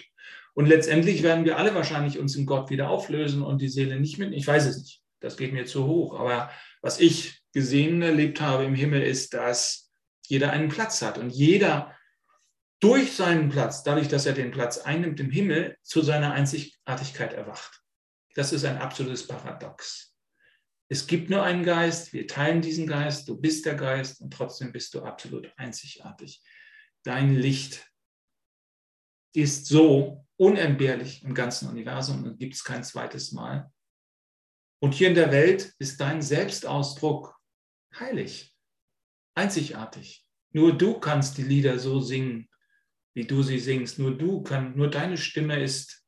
[0.55, 4.19] Und letztendlich werden wir alle wahrscheinlich uns in Gott wieder auflösen und die Seele nicht
[4.19, 4.33] mit.
[4.35, 5.03] Ich weiß es nicht.
[5.21, 6.19] Das geht mir zu hoch.
[6.19, 6.51] Aber
[6.83, 9.91] was ich gesehen, erlebt habe im Himmel, ist, dass
[10.27, 11.95] jeder einen Platz hat und jeder
[12.81, 17.83] durch seinen Platz, dadurch, dass er den Platz einnimmt im Himmel, zu seiner Einzigartigkeit erwacht.
[18.35, 20.15] Das ist ein absolutes Paradox.
[20.89, 24.73] Es gibt nur einen Geist, wir teilen diesen Geist, du bist der Geist und trotzdem
[24.73, 26.43] bist du absolut einzigartig.
[27.05, 27.89] Dein Licht
[29.33, 33.71] ist so unentbehrlich im ganzen Universum und gibt es kein zweites Mal.
[34.83, 37.39] Und hier in der Welt ist dein Selbstausdruck
[37.95, 38.57] heilig,
[39.35, 40.27] einzigartig.
[40.53, 42.49] Nur du kannst die Lieder so singen,
[43.15, 43.99] wie du sie singst.
[43.99, 46.00] Nur du kannst, nur deine Stimme ist,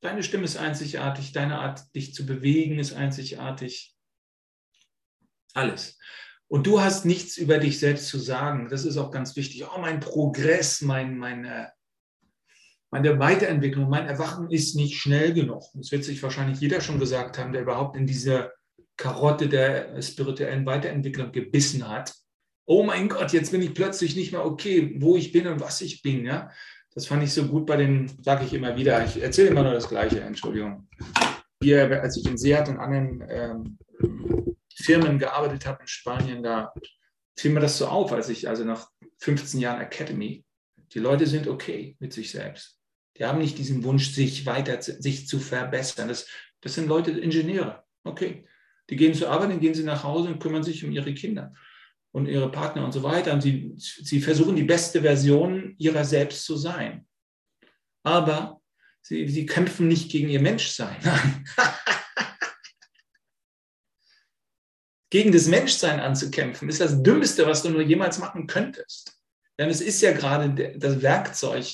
[0.00, 3.94] deine Stimme ist einzigartig, deine Art, dich zu bewegen, ist einzigartig.
[5.54, 5.98] Alles.
[6.48, 8.68] Und du hast nichts über dich selbst zu sagen.
[8.68, 9.64] Das ist auch ganz wichtig.
[9.66, 11.72] Oh, mein Progress, mein, meine,
[12.90, 15.64] meine Weiterentwicklung, mein Erwachen ist nicht schnell genug.
[15.74, 18.52] Das wird sich wahrscheinlich jeder schon gesagt haben, der überhaupt in diese
[18.96, 22.14] Karotte der spirituellen Weiterentwicklung gebissen hat.
[22.64, 25.80] Oh mein Gott, jetzt bin ich plötzlich nicht mehr okay, wo ich bin und was
[25.80, 26.24] ich bin.
[26.24, 26.50] Ja?
[26.96, 29.74] Das fand ich so gut bei den, sage ich immer wieder, ich erzähle immer nur
[29.74, 30.88] das Gleiche, Entschuldigung.
[31.62, 33.78] Hier, als ich in Seat und anderen ähm,
[34.74, 36.72] Firmen gearbeitet habe in Spanien, da
[37.38, 40.46] fiel mir das so auf, als ich also nach 15 Jahren Academy,
[40.94, 42.78] die Leute sind okay mit sich selbst.
[43.18, 46.08] Die haben nicht diesen Wunsch, sich weiter, sich zu verbessern.
[46.08, 46.26] Das,
[46.62, 47.84] das sind Leute, Ingenieure.
[48.04, 48.46] Okay.
[48.88, 51.52] Die gehen zur Arbeit, dann gehen sie nach Hause und kümmern sich um ihre Kinder
[52.16, 53.34] und ihre Partner und so weiter.
[53.34, 57.06] Und sie, sie versuchen die beste Version ihrer selbst zu sein.
[58.04, 58.62] Aber
[59.02, 60.96] sie, sie kämpfen nicht gegen ihr Menschsein.
[65.10, 69.20] gegen das Menschsein anzukämpfen, ist das Dümmste, was du nur jemals machen könntest.
[69.58, 71.66] Denn es ist ja gerade das Werkzeug,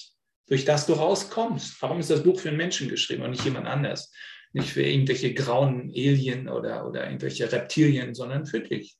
[0.48, 1.81] durch das du rauskommst.
[1.81, 4.11] Warum ist das Buch für einen Menschen geschrieben und nicht jemand anders?
[4.52, 8.98] Nicht für irgendwelche grauen Alien oder, oder irgendwelche Reptilien, sondern für dich.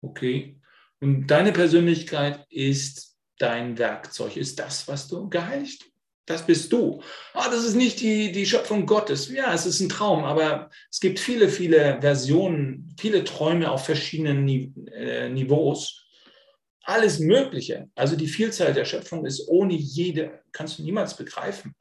[0.00, 0.58] Okay?
[1.02, 5.92] Und deine Persönlichkeit ist dein Werkzeug, ist das, was du geheiligt
[6.26, 7.02] das bist du.
[7.34, 9.28] Oh, das ist nicht die, die Schöpfung Gottes.
[9.28, 14.48] Ja, es ist ein Traum, aber es gibt viele, viele Versionen, viele Träume auf verschiedenen
[14.88, 16.06] äh, Niveaus.
[16.84, 17.90] Alles Mögliche.
[17.94, 21.74] Also die Vielzahl der Schöpfung ist ohne jede, kannst du niemals begreifen.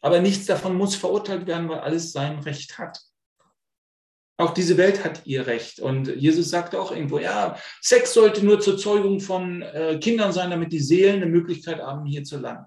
[0.00, 3.00] Aber nichts davon muss verurteilt werden, weil alles sein Recht hat.
[4.36, 5.78] Auch diese Welt hat ihr Recht.
[5.78, 10.50] Und Jesus sagte auch irgendwo, ja, Sex sollte nur zur Zeugung von äh, Kindern sein,
[10.50, 12.66] damit die Seelen eine Möglichkeit haben, hier zu landen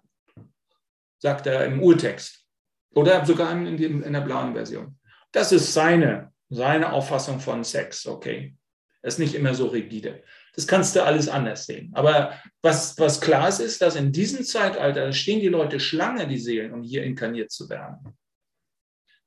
[1.20, 2.46] sagt er im Urtext.
[2.94, 4.98] Oder sogar in, dem, in der blauen Version.
[5.32, 8.56] Das ist seine, seine Auffassung von Sex, okay.
[9.02, 10.24] Das ist nicht immer so rigide.
[10.56, 11.92] Das kannst du alles anders sehen.
[11.94, 16.40] Aber was, was klar ist, ist, dass in diesem Zeitalter stehen die Leute Schlange, die
[16.40, 18.18] Seelen, um hier inkarniert zu werden.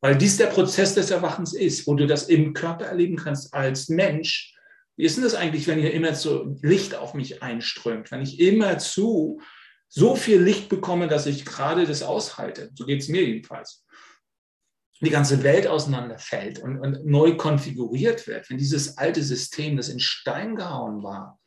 [0.03, 3.89] Weil dies der Prozess des Erwachens ist, wo du das im Körper erleben kannst als
[3.89, 4.55] Mensch.
[4.97, 8.41] Wie ist denn das eigentlich, wenn hier immer so Licht auf mich einströmt, wenn ich
[8.41, 9.41] immer zu
[9.91, 12.71] so viel Licht bekomme, dass ich gerade das aushalte.
[12.75, 13.85] So geht es mir jedenfalls.
[15.01, 19.99] Die ganze Welt auseinanderfällt und, und neu konfiguriert wird, wenn dieses alte System, das in
[19.99, 21.41] Stein gehauen war,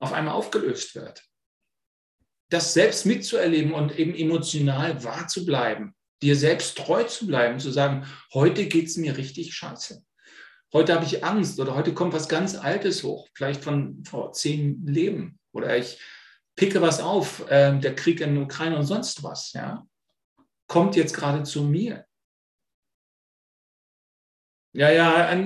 [0.00, 1.22] auf einmal aufgelöst wird.
[2.50, 7.70] Das selbst mitzuerleben und eben emotional wahr zu bleiben, dir selbst treu zu bleiben, zu
[7.70, 10.02] sagen, heute geht es mir richtig scheiße.
[10.72, 14.84] Heute habe ich Angst oder heute kommt was ganz Altes hoch, vielleicht von vor zehn
[14.86, 15.38] Leben.
[15.52, 16.00] Oder ich
[16.56, 19.86] picke was auf, äh, der Krieg in der Ukraine und sonst was, ja,
[20.66, 22.04] kommt jetzt gerade zu mir.
[24.72, 25.44] Ja, ja,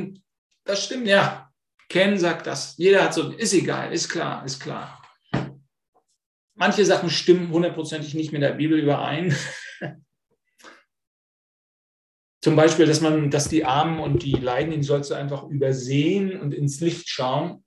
[0.64, 1.52] das stimmt, ja.
[1.88, 2.76] Ken sagt das.
[2.76, 5.02] Jeder hat so, ist egal, ist klar, ist klar.
[6.54, 9.34] Manche Sachen stimmen hundertprozentig nicht mit der Bibel überein.
[12.48, 16.54] Zum Beispiel, dass man, dass die Armen und die Leidenden sollst du einfach übersehen und
[16.54, 17.62] ins Licht schauen.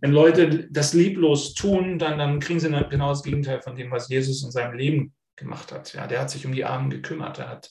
[0.00, 4.08] Wenn Leute das lieblos tun, dann, dann kriegen sie genau das Gegenteil von dem, was
[4.08, 5.92] Jesus in seinem Leben gemacht hat.
[5.92, 7.38] Ja, der hat sich um die Armen gekümmert.
[7.40, 7.70] Er hat,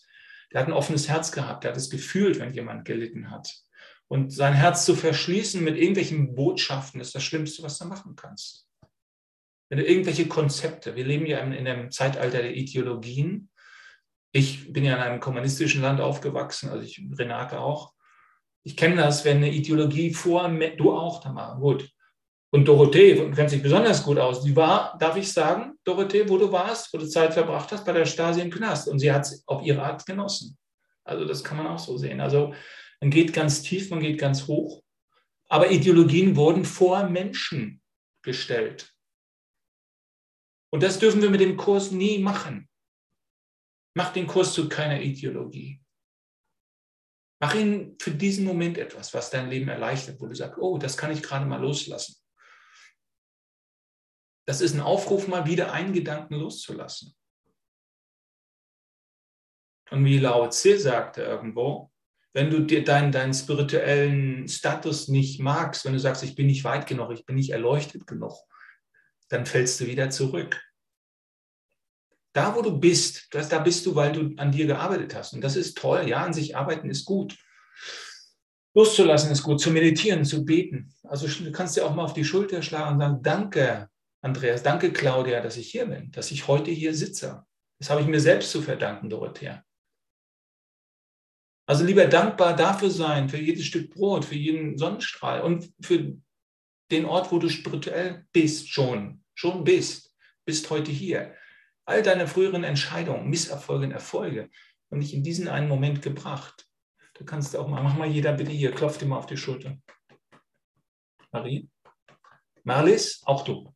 [0.53, 1.63] der hat ein offenes Herz gehabt.
[1.63, 3.51] Der hat es gefühlt, wenn jemand gelitten hat.
[4.07, 8.67] Und sein Herz zu verschließen mit irgendwelchen Botschaften ist das Schlimmste, was du machen kannst.
[9.69, 13.49] Wenn du irgendwelche Konzepte, wir leben ja in, in einem Zeitalter der Ideologien.
[14.35, 17.93] Ich bin ja in einem kommunistischen Land aufgewachsen, also ich, Renate auch.
[18.63, 21.89] Ich kenne das, wenn eine Ideologie vor, du auch, Tamara, gut.
[22.51, 24.43] Und Dorothee kennt sich besonders gut aus.
[24.43, 27.93] Die war, darf ich sagen, Dorothee, wo du warst, wo du Zeit verbracht hast, bei
[27.93, 28.89] der Stasi im Knast.
[28.89, 30.57] Und sie hat es auf ihre Art genossen.
[31.05, 32.19] Also das kann man auch so sehen.
[32.19, 32.53] Also
[32.99, 34.83] man geht ganz tief, man geht ganz hoch.
[35.47, 37.81] Aber Ideologien wurden vor Menschen
[38.21, 38.93] gestellt.
[40.71, 42.67] Und das dürfen wir mit dem Kurs nie machen.
[43.95, 45.81] Mach den Kurs zu keiner Ideologie.
[47.41, 50.97] Mach ihn für diesen Moment etwas, was dein Leben erleichtert, wo du sagst, oh, das
[50.97, 52.15] kann ich gerade mal loslassen.
[54.47, 57.15] Das ist ein Aufruf, mal wieder einen Gedanken loszulassen.
[59.91, 61.91] Und wie Lao Tse sagte irgendwo,
[62.33, 66.63] wenn du dir deinen, deinen spirituellen Status nicht magst, wenn du sagst, ich bin nicht
[66.63, 68.33] weit genug, ich bin nicht erleuchtet genug,
[69.29, 70.61] dann fällst du wieder zurück.
[72.35, 75.33] Da, wo du bist, das, da bist du, weil du an dir gearbeitet hast.
[75.33, 76.05] Und das ist toll.
[76.09, 77.37] Ja, an sich arbeiten ist gut.
[78.73, 80.93] Loszulassen ist gut, zu meditieren, zu beten.
[81.03, 83.89] Also du kannst dir auch mal auf die Schulter schlagen und sagen, danke,
[84.21, 87.45] Andreas, danke, Claudia, dass ich hier bin, dass ich heute hier sitze.
[87.79, 89.63] Das habe ich mir selbst zu verdanken, Dorothea.
[91.65, 96.17] Also lieber dankbar dafür sein, für jedes Stück Brot, für jeden Sonnenstrahl und für
[96.91, 101.33] den Ort, wo du spirituell bist, schon, schon bist, bist heute hier.
[101.85, 104.49] All deine früheren Entscheidungen, Misserfolge und Erfolge
[104.91, 106.67] haben dich in diesen einen Moment gebracht.
[107.13, 109.77] Du kannst auch mal, mach mal jeder bitte hier, klopf dir mal auf die Schulter.
[111.31, 111.69] Marie?
[112.63, 113.73] Marlies, auch du.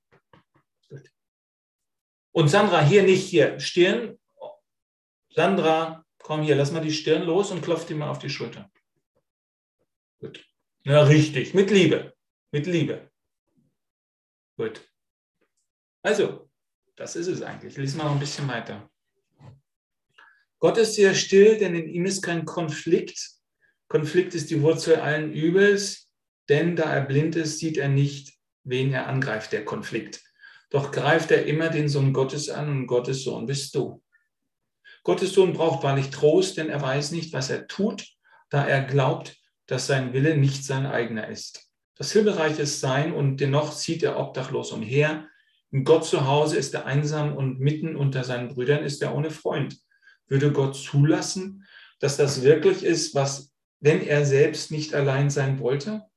[2.31, 4.19] Und Sandra, hier nicht hier, Stirn.
[5.29, 8.71] Sandra, komm hier, lass mal die Stirn los und klopf dir mal auf die Schulter.
[10.19, 10.45] Gut.
[10.83, 12.15] Ja, richtig, mit Liebe,
[12.51, 13.11] mit Liebe.
[14.57, 14.81] Gut.
[16.01, 16.48] Also,
[16.99, 17.77] das ist es eigentlich.
[17.77, 18.89] Lies mal noch ein bisschen weiter.
[20.59, 23.31] Gott ist sehr still, denn in ihm ist kein Konflikt.
[23.87, 26.09] Konflikt ist die Wurzel allen Übels,
[26.49, 28.33] denn da er blind ist, sieht er nicht,
[28.65, 30.21] wen er angreift, der Konflikt.
[30.69, 34.03] Doch greift er immer den Sohn Gottes an und Gottes Sohn bist du.
[35.03, 38.05] Gottes Sohn braucht wahrlich Trost, denn er weiß nicht, was er tut,
[38.49, 41.71] da er glaubt, dass sein Wille nicht sein eigener ist.
[41.95, 45.29] Das Himmelreich ist sein und dennoch zieht er obdachlos umher.
[45.83, 49.79] Gott zu Hause ist er einsam und mitten unter seinen Brüdern ist er ohne Freund
[50.29, 51.67] würde Gott zulassen,
[51.99, 56.07] dass das wirklich ist, was, wenn er selbst nicht allein sein wollte?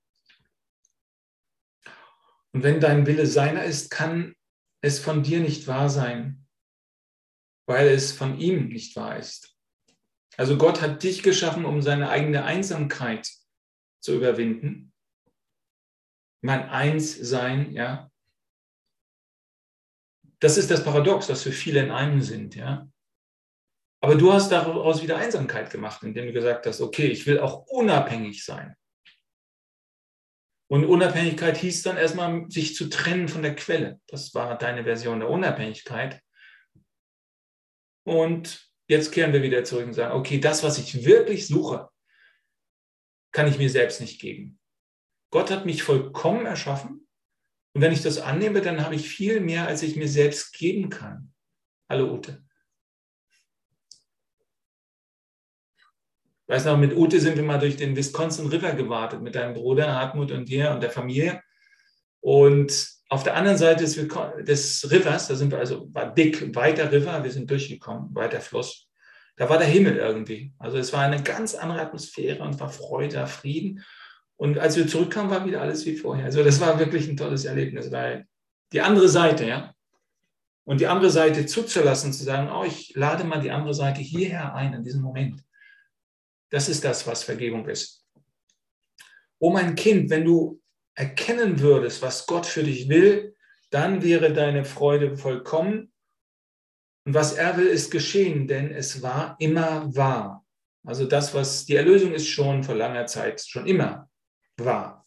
[2.53, 4.37] Und wenn dein Wille seiner ist, kann
[4.83, 6.47] es von dir nicht wahr sein,
[7.67, 9.57] weil es von ihm nicht wahr ist.
[10.37, 13.31] Also Gott hat dich geschaffen, um seine eigene Einsamkeit
[14.01, 14.93] zu überwinden.
[16.43, 18.11] Mein Einssein, ja.
[20.43, 22.91] Das ist das Paradox, dass wir viele in einem sind, ja.
[24.03, 27.69] Aber du hast daraus wieder Einsamkeit gemacht, indem du gesagt hast, okay, ich will auch
[27.69, 28.75] unabhängig sein.
[30.69, 34.01] Und Unabhängigkeit hieß dann erstmal, sich zu trennen von der Quelle.
[34.09, 36.21] Das war deine Version der Unabhängigkeit.
[38.05, 41.89] Und jetzt kehren wir wieder zurück und sagen, okay, das, was ich wirklich suche,
[43.31, 44.59] kann ich mir selbst nicht geben.
[45.31, 47.02] Gott hat mich vollkommen erschaffen.
[47.75, 50.91] Und wenn ich das annehme, dann habe ich viel mehr, als ich mir selbst geben
[50.91, 51.33] kann.
[51.89, 52.43] Hallo Ute.
[56.53, 59.95] weiß noch, mit Ute sind wir mal durch den Wisconsin River gewartet, mit deinem Bruder
[59.95, 61.41] Hartmut und dir und der Familie.
[62.21, 66.93] Und auf der anderen Seite des, des Rivers, da sind wir also, war dick, weiter
[66.93, 68.87] River, wir sind durchgekommen, weiter Fluss.
[69.37, 70.53] Da war der Himmel irgendwie.
[70.59, 73.83] Also es war eine ganz andere Atmosphäre und war Freude, Frieden.
[74.37, 76.25] Und als wir zurückkamen, war wieder alles wie vorher.
[76.25, 78.27] Also das war wirklich ein tolles Erlebnis, weil
[78.73, 79.75] die andere Seite, ja.
[80.65, 84.55] Und die andere Seite zuzulassen, zu sagen, oh, ich lade mal die andere Seite hierher
[84.55, 85.43] ein, in diesem Moment.
[86.51, 88.05] Das ist das, was Vergebung ist.
[89.39, 90.61] Oh mein Kind, wenn du
[90.95, 93.35] erkennen würdest, was Gott für dich will,
[93.71, 95.93] dann wäre deine Freude vollkommen.
[97.05, 100.45] Und was er will, ist geschehen, denn es war immer wahr.
[100.85, 104.09] Also das, was die Erlösung ist schon vor langer Zeit, schon immer
[104.65, 105.07] wahr.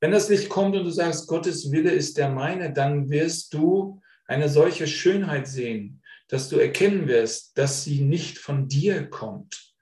[0.00, 4.00] Wenn das Licht kommt und du sagst, Gottes Wille ist der meine, dann wirst du
[4.26, 9.74] eine solche Schönheit sehen, dass du erkennen wirst, dass sie nicht von dir kommt,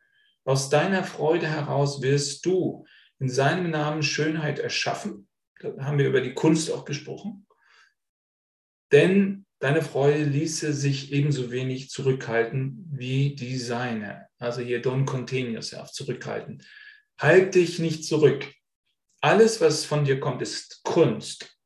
[0.45, 2.85] aus deiner Freude heraus wirst du
[3.21, 5.29] in seinem Namen Schönheit erschaffen.
[5.61, 7.47] Da haben wir über die Kunst auch gesprochen.
[8.91, 14.27] Denn deine Freude ließe sich ebenso wenig zurückhalten wie die seine.
[14.39, 16.63] Also hier don't contain yourself, zurückhalten.
[17.19, 18.53] Halt dich nicht zurück.
[19.23, 21.57] Alles, was von dir kommt, ist Kunst,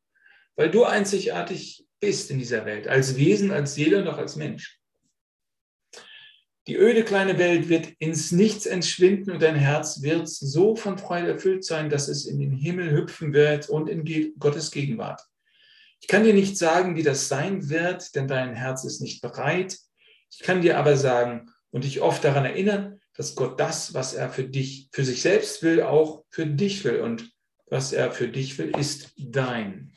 [0.57, 4.79] weil du einzigartig bist in dieser Welt, als Wesen, als Seele und auch als Mensch.
[6.67, 11.29] Die öde kleine Welt wird ins Nichts entschwinden und dein Herz wird so von Freude
[11.29, 15.23] erfüllt sein, dass es in den Himmel hüpfen wird und in Gottes Gegenwart.
[16.01, 19.79] Ich kann dir nicht sagen, wie das sein wird, denn dein Herz ist nicht bereit.
[20.31, 24.29] Ich kann dir aber sagen und dich oft daran erinnern, dass Gott das, was er
[24.29, 27.01] für dich, für sich selbst will, auch für dich will.
[27.01, 27.33] Und
[27.67, 29.93] was er für dich will, ist dein.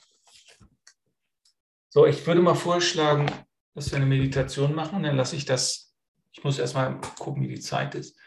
[1.90, 3.32] So, ich würde mal vorschlagen,
[3.74, 5.04] dass wir eine Meditation machen.
[5.04, 5.90] Dann lasse ich das
[6.40, 8.18] ich muss erstmal gucken, wie die Zeit ist.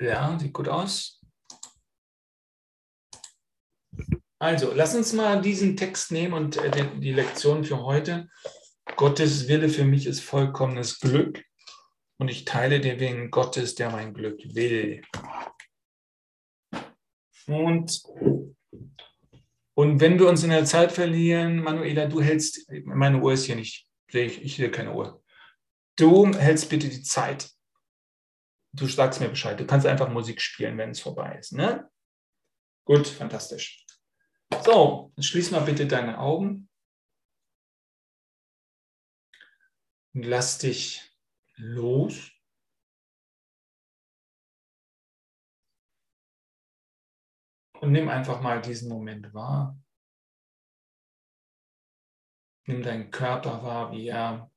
[0.00, 1.22] Ja, sieht gut aus.
[4.38, 8.28] Also, lass uns mal diesen Text nehmen und äh, die Lektion für heute.
[8.96, 11.44] Gottes Wille für mich ist vollkommenes Glück
[12.18, 15.02] und ich teile den Willen Gottes, der mein Glück will.
[17.46, 18.02] Und
[19.74, 23.56] Und wenn wir uns in der Zeit verlieren, Manuela, du hältst, meine Uhr ist hier
[23.56, 25.22] nicht, ich, ich sehe keine Uhr.
[25.96, 27.50] Du hältst bitte die Zeit.
[28.72, 29.58] Du sagst mir Bescheid.
[29.58, 31.52] Du kannst einfach Musik spielen, wenn es vorbei ist.
[31.52, 31.90] Ne?
[32.84, 33.86] Gut, fantastisch.
[34.64, 36.68] So, schließ mal bitte deine Augen
[40.12, 41.02] und lass dich
[41.56, 42.30] los.
[47.80, 49.78] Und nimm einfach mal diesen Moment wahr.
[52.66, 54.50] Nimm deinen Körper wahr, wie er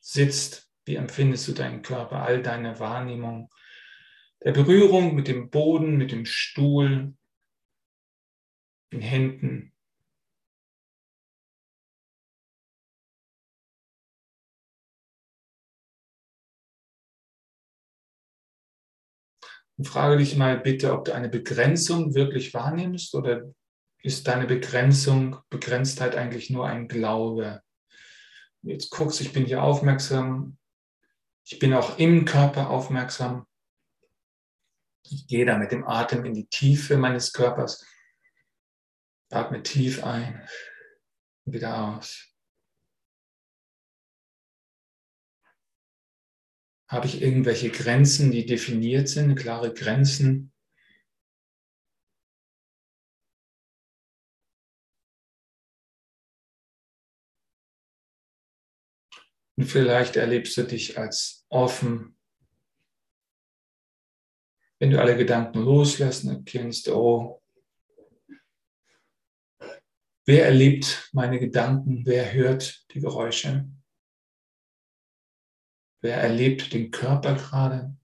[0.00, 0.70] sitzt.
[0.84, 3.50] Wie empfindest du deinen Körper, all deine Wahrnehmung
[4.44, 7.16] der Berührung mit dem Boden, mit dem Stuhl,
[8.92, 9.73] den Händen.
[19.76, 23.52] Und frage dich mal bitte, ob du eine Begrenzung wirklich wahrnimmst oder
[24.02, 27.62] ist deine Begrenzung, Begrenztheit eigentlich nur ein Glaube?
[28.62, 30.58] Jetzt guckst, ich bin hier aufmerksam,
[31.46, 33.46] ich bin auch im Körper aufmerksam.
[35.02, 37.86] Ich gehe da mit dem Atem in die Tiefe meines Körpers.
[39.30, 40.48] Atme tief ein
[41.44, 42.33] und wieder aus.
[46.94, 50.52] Habe ich irgendwelche Grenzen, die definiert sind, klare Grenzen?
[59.56, 62.16] Und vielleicht erlebst du dich als offen.
[64.78, 67.42] Wenn du alle Gedanken loslassen erkennst, oh,
[70.26, 73.68] wer erlebt meine Gedanken, wer hört die Geräusche?
[76.04, 77.96] Wer erlebt den Körper gerade?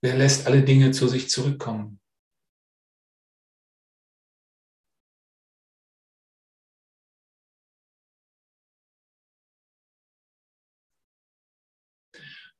[0.00, 1.98] Wer lässt alle Dinge zu sich zurückkommen?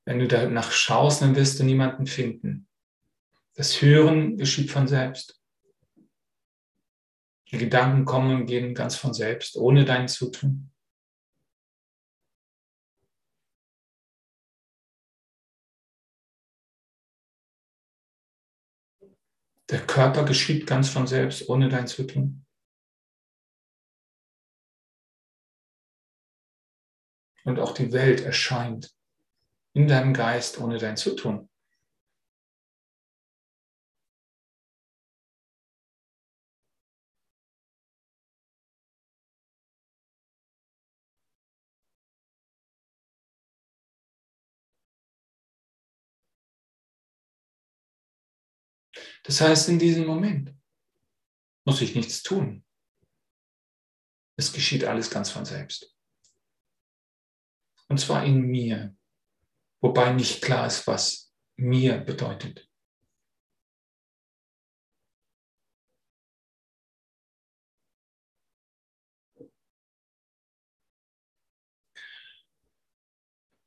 [0.04, 2.66] Wenn du danach schaust, dann wirst du niemanden finden.
[3.56, 5.42] Das Hören geschieht von selbst.
[7.50, 10.70] Die Gedanken kommen und gehen ganz von selbst, ohne dein Zutun.
[19.70, 22.46] Der Körper geschieht ganz von selbst, ohne dein Zutun.
[27.44, 28.94] Und auch die Welt erscheint
[29.72, 31.48] in deinem Geist ohne dein Zutun.
[49.26, 50.54] Das heißt, in diesem Moment
[51.66, 52.64] muss ich nichts tun.
[54.38, 55.96] Es geschieht alles ganz von selbst.
[57.88, 58.96] Und zwar in mir,
[59.80, 62.70] wobei nicht klar ist, was mir bedeutet.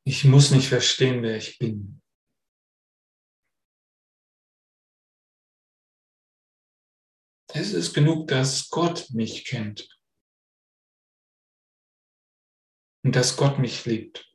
[0.06, 2.02] Ich muss nicht verstehen, wer ich bin.
[7.52, 9.90] Es ist genug, dass Gott mich kennt
[13.04, 14.32] und dass Gott mich liebt.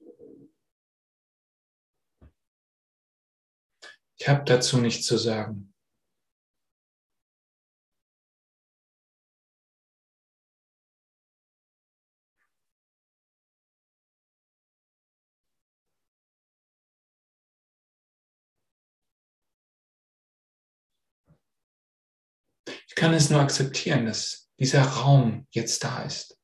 [4.17, 5.74] Ich habe dazu nichts zu sagen.
[22.95, 26.39] Ich kann es nur akzeptieren, dass dieser Raum jetzt da ist.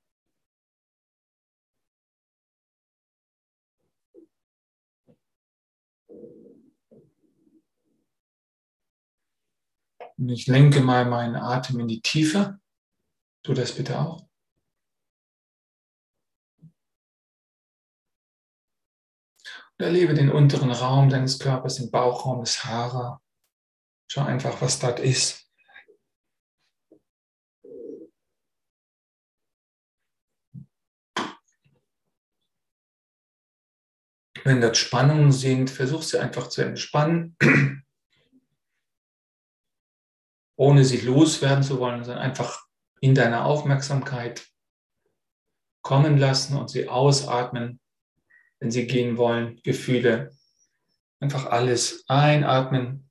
[10.18, 12.58] Und ich lenke mal meinen Atem in die Tiefe.
[13.44, 14.26] Tu das bitte auch.
[19.78, 23.20] Und erlebe den unteren Raum deines Körpers, den Bauchraum des Haares.
[24.10, 25.39] Schau einfach, was dort ist.
[34.44, 37.36] Wenn dort Spannungen sind, versuch sie einfach zu entspannen,
[40.56, 42.66] ohne sie loswerden zu wollen, sondern einfach
[43.00, 44.46] in deiner Aufmerksamkeit
[45.82, 47.80] kommen lassen und sie ausatmen
[48.60, 50.36] wenn sie gehen wollen, Gefühle.
[51.18, 53.10] Einfach alles einatmen,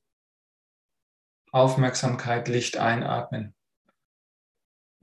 [1.52, 3.56] Aufmerksamkeit, Licht einatmen.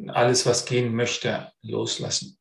[0.09, 2.36] Alles, was gehen möchte, loslassen.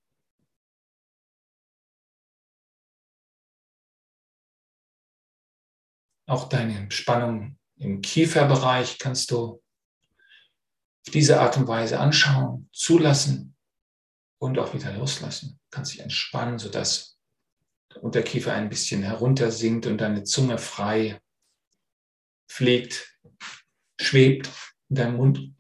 [6.28, 9.62] Auch deine Spannung im Kieferbereich kannst du
[11.06, 13.56] auf diese Art und Weise anschauen, zulassen
[14.40, 15.60] und auch wieder loslassen.
[15.64, 17.18] Du kannst dich entspannen, sodass
[17.94, 21.22] der Unterkiefer ein bisschen heruntersinkt und deine Zunge frei
[22.48, 23.20] fliegt,
[24.00, 24.50] schwebt
[24.90, 25.55] in deinem Mund.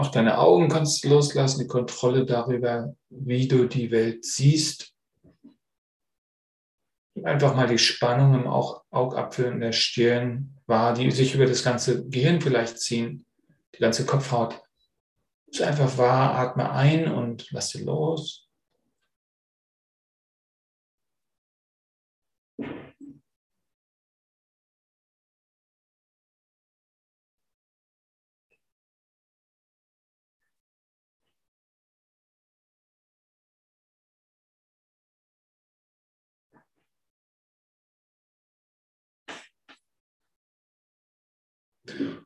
[0.00, 4.94] Auch deine Augen kannst du loslassen, die Kontrolle darüber, wie du die Welt siehst.
[7.22, 12.08] Einfach mal die Spannung im Augapfel und der Stirn wahr, die sich über das ganze
[12.08, 13.26] Gehirn vielleicht ziehen,
[13.74, 14.62] die ganze Kopfhaut.
[15.48, 18.48] Ist einfach wahr, atme ein und lass sie los.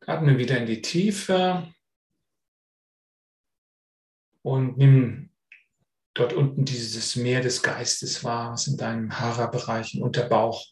[0.07, 1.73] Atme wieder in die Tiefe
[4.43, 5.31] und nimm
[6.15, 10.65] dort unten dieses Meer des Geistes wahr, was in deinem Hara-Bereich, im Unterbauch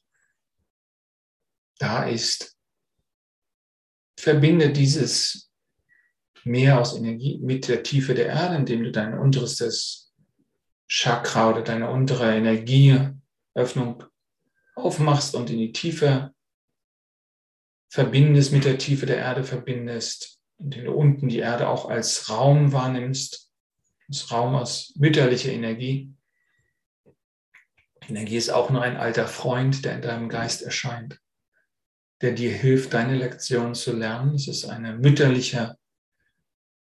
[1.78, 2.56] da ist.
[4.18, 5.50] Verbinde dieses
[6.44, 10.12] Meer aus Energie mit der Tiefe der Erde, indem du dein unteres
[10.86, 14.04] Chakra oder deine untere Energieöffnung
[14.74, 16.34] aufmachst und in die Tiefe
[17.92, 22.72] verbindest, mit der Tiefe der Erde verbindest, indem du unten die Erde auch als Raum
[22.72, 23.52] wahrnimmst,
[24.08, 26.10] als Raum aus mütterlicher Energie.
[28.08, 31.20] Energie ist auch nur ein alter Freund, der in deinem Geist erscheint,
[32.22, 34.36] der dir hilft, deine Lektion zu lernen.
[34.36, 35.76] Es ist eine mütterliche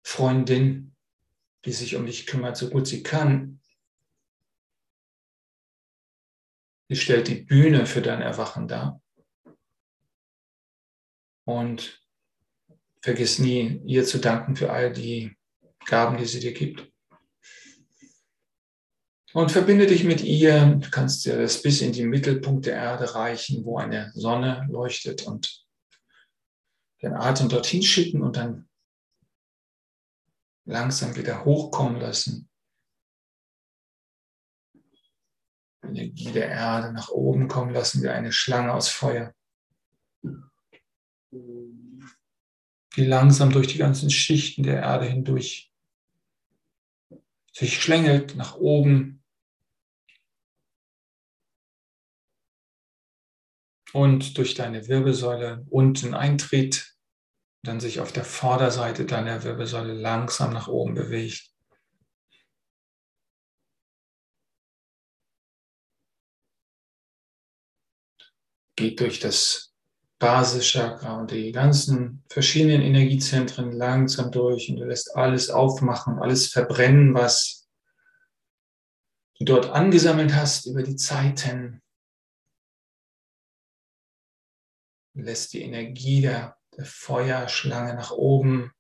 [0.03, 0.95] Freundin,
[1.65, 3.61] die sich um dich kümmert, so gut sie kann.
[6.87, 9.02] Sie stellt die Bühne für dein Erwachen dar.
[11.45, 12.01] Und
[13.01, 15.35] vergiss nie, ihr zu danken für all die
[15.85, 16.89] Gaben, die sie dir gibt.
[19.33, 20.77] Und verbinde dich mit ihr.
[20.79, 25.23] Du kannst dir das bis in den Mittelpunkt der Erde reichen, wo eine Sonne leuchtet
[25.23, 25.65] und
[27.01, 28.69] den Atem dorthin schicken und dann
[30.65, 32.49] langsam wieder hochkommen lassen.
[35.83, 39.33] Energie der Erde nach oben kommen lassen wie eine Schlange aus Feuer
[42.95, 45.73] die langsam durch die ganzen Schichten der Erde hindurch
[47.53, 49.23] sich schlängelt nach oben
[53.93, 56.95] und durch deine Wirbelsäule unten eintritt,
[57.63, 61.51] dann sich auf der Vorderseite deiner Wirbelsäule langsam nach oben bewegt.
[68.75, 69.72] Geht durch das
[70.23, 77.13] Basischakra und die ganzen verschiedenen Energiezentren langsam durch und du lässt alles aufmachen, alles verbrennen,
[77.13, 77.67] was
[79.37, 81.81] du dort angesammelt hast über die Zeiten.
[85.13, 88.71] Du lässt die Energie der, der Feuerschlange nach oben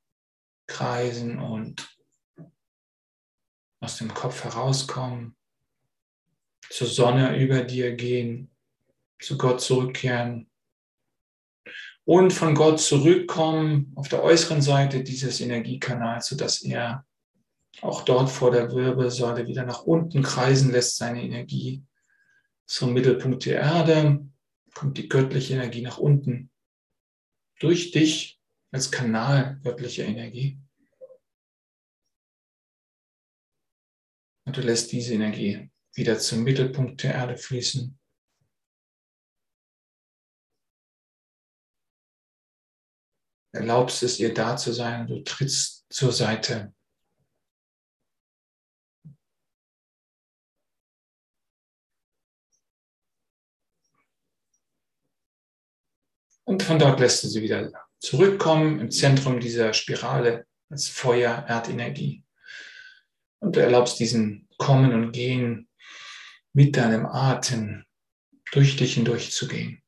[0.65, 1.93] kreisen und
[3.81, 5.35] aus dem Kopf herauskommen,
[6.69, 8.49] zur Sonne über dir gehen,
[9.19, 10.49] zu Gott zurückkehren
[12.05, 17.05] und von Gott zurückkommen auf der äußeren Seite dieses Energiekanals, sodass er
[17.81, 21.83] auch dort vor der Wirbelsäule wieder nach unten kreisen lässt, seine Energie
[22.65, 24.25] zum Mittelpunkt der Erde,
[24.73, 26.49] kommt die göttliche Energie nach unten
[27.59, 28.39] durch dich
[28.71, 30.59] als Kanal göttlicher Energie.
[34.45, 37.97] Und du lässt diese Energie wieder zum Mittelpunkt der Erde fließen.
[43.53, 46.73] Erlaubst es ihr da zu sein und du trittst zur Seite.
[56.45, 62.25] Und von dort lässt du sie wieder zurückkommen im Zentrum dieser Spirale als Feuer, Erdenergie.
[63.39, 65.69] Und du erlaubst diesen Kommen und Gehen
[66.53, 67.85] mit deinem Atem
[68.51, 69.82] durch dich hindurch zu gehen.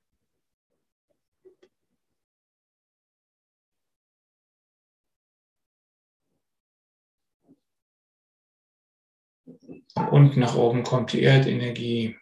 [9.96, 12.18] Von unten nach oben kommt die Erdenergie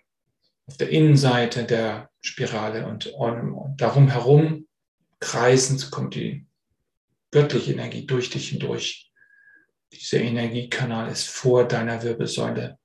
[0.67, 3.13] auf der Innenseite der Spirale und,
[3.77, 4.67] darum herum
[5.19, 6.45] kreisend kommt die
[7.31, 9.11] göttliche Energie durch dich hindurch.
[9.91, 12.77] Dieser Energiekanal ist vor deiner Wirbelsäule.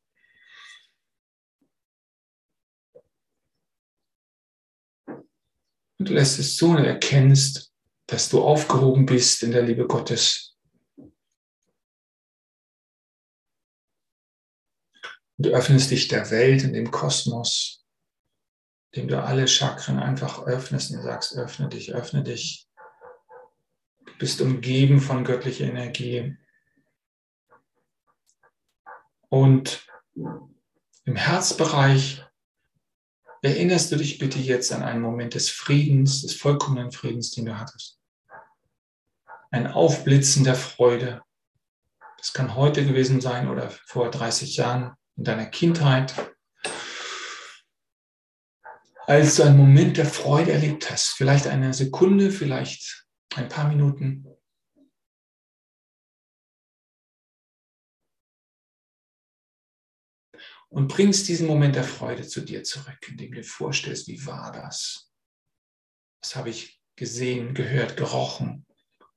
[5.99, 7.73] Und du lässt es zu und erkennst,
[8.07, 10.48] dass du aufgehoben bist in der Liebe Gottes.
[15.39, 17.87] Und du öffnest dich der Welt und dem Kosmos,
[18.91, 22.69] indem du alle Chakren einfach öffnest und sagst, öffne dich, öffne dich.
[24.05, 26.37] Du bist umgeben von göttlicher Energie.
[29.29, 29.87] Und
[31.05, 32.25] im Herzbereich
[33.43, 37.57] erinnerst du dich bitte jetzt an einen Moment des Friedens, des vollkommenen Friedens, den du
[37.57, 38.01] hattest.
[39.53, 41.23] Ein Aufblitzen der Freude.
[42.17, 46.15] Das kann heute gewesen sein oder vor 30 Jahren in deiner Kindheit.
[49.07, 54.25] Als du einen Moment der Freude erlebt hast, vielleicht eine Sekunde, vielleicht ein paar Minuten,
[60.71, 64.53] und bringst diesen Moment der Freude zu dir zurück, indem du dir vorstellst, wie war
[64.53, 65.11] das?
[66.23, 68.67] Was habe ich gesehen, gehört, gerochen?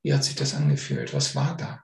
[0.02, 1.14] Wie hat sich das angefühlt?
[1.14, 1.84] Was war da?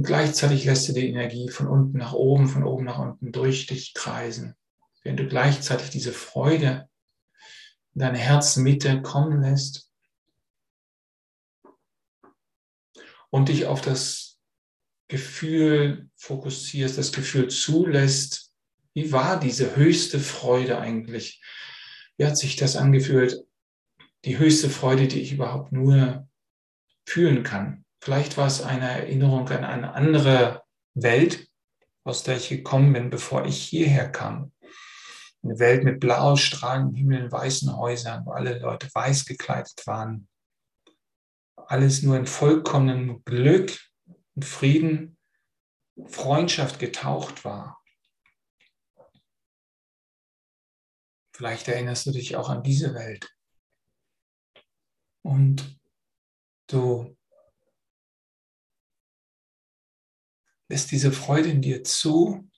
[0.00, 3.66] Und gleichzeitig lässt du die Energie von unten nach oben, von oben nach unten durch
[3.66, 4.56] dich kreisen,
[5.02, 6.88] während du gleichzeitig diese Freude
[7.92, 9.92] in deine Herzmitte kommen lässt
[13.28, 14.38] und dich auf das
[15.08, 18.54] Gefühl fokussierst, das Gefühl zulässt,
[18.94, 21.42] wie war diese höchste Freude eigentlich?
[22.16, 23.36] Wie hat sich das angefühlt?
[24.24, 26.26] Die höchste Freude, die ich überhaupt nur
[27.04, 27.84] fühlen kann.
[28.02, 31.48] Vielleicht war es eine Erinnerung an eine andere Welt,
[32.04, 34.52] aus der ich gekommen bin, bevor ich hierher kam.
[35.42, 40.28] Eine Welt mit blau strahlendem Himmel, weißen Häusern, wo alle Leute weiß gekleidet waren.
[41.56, 43.78] Alles nur in vollkommenem Glück
[44.34, 45.18] und Frieden,
[46.06, 47.82] Freundschaft getaucht war.
[51.34, 53.34] Vielleicht erinnerst du dich auch an diese Welt.
[55.22, 55.78] Und
[56.66, 57.16] du
[60.70, 62.48] lässt diese Freude in dir zu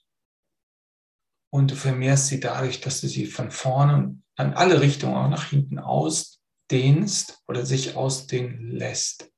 [1.51, 5.49] und du vermehrst sie dadurch, dass du sie von vorne an alle Richtungen, auch nach
[5.49, 9.31] hinten ausdehnst oder sich ausdehnen lässt.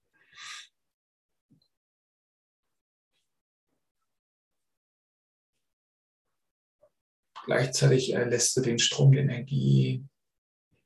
[7.46, 10.04] Gleichzeitig äh, lässt du den Strom der Energie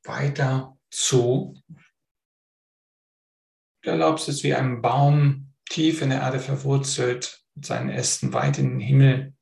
[0.04, 1.60] weiter zu.
[3.82, 8.58] Du erlaubst es wie ein Baum tief in der Erde verwurzelt, mit seinen Ästen weit
[8.58, 9.36] in den Himmel,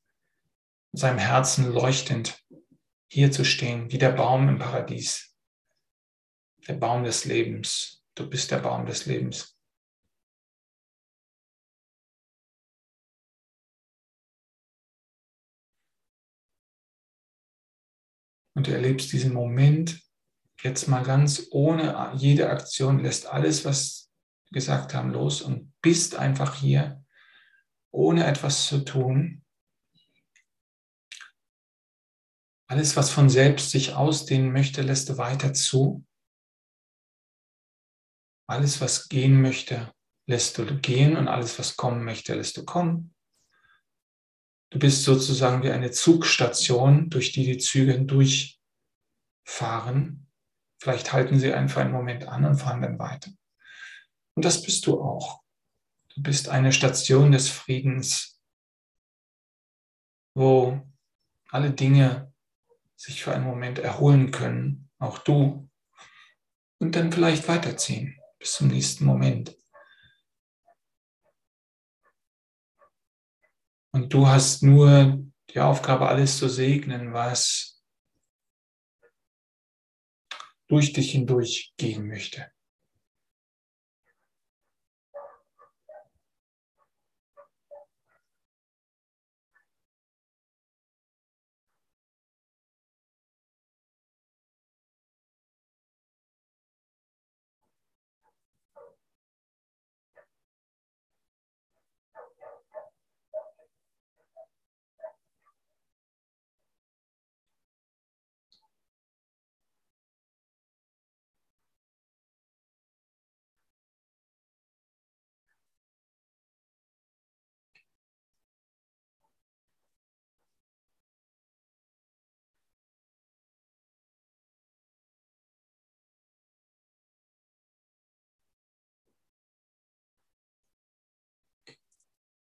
[0.92, 2.44] seinem Herzen leuchtend,
[3.12, 5.38] hier zu stehen, wie der Baum im Paradies,
[6.68, 8.04] der Baum des Lebens.
[8.16, 9.56] Du bist der Baum des Lebens.
[18.56, 20.02] Und du erlebst diesen Moment
[20.64, 24.12] jetzt mal ganz ohne jede Aktion, lässt alles, was
[24.50, 27.06] gesagt haben, los und bist einfach hier,
[27.98, 29.44] ohne etwas zu tun.
[32.70, 36.06] Alles, was von selbst sich ausdehnen möchte, lässt du weiter zu.
[38.48, 39.92] Alles, was gehen möchte,
[40.28, 43.16] lässt du gehen und alles, was kommen möchte, lässt du kommen.
[44.70, 48.60] Du bist sozusagen wie eine Zugstation, durch die die Züge durchfahren.
[50.80, 53.32] Vielleicht halten sie einfach einen Moment an und fahren dann weiter.
[54.36, 55.47] Und das bist du auch.
[56.18, 58.42] Du bist eine Station des Friedens,
[60.34, 60.82] wo
[61.50, 62.34] alle Dinge
[62.96, 65.70] sich für einen Moment erholen können, auch du,
[66.80, 69.56] und dann vielleicht weiterziehen bis zum nächsten Moment.
[73.92, 77.84] Und du hast nur die Aufgabe, alles zu segnen, was
[80.68, 82.52] durch dich hindurch gehen möchte.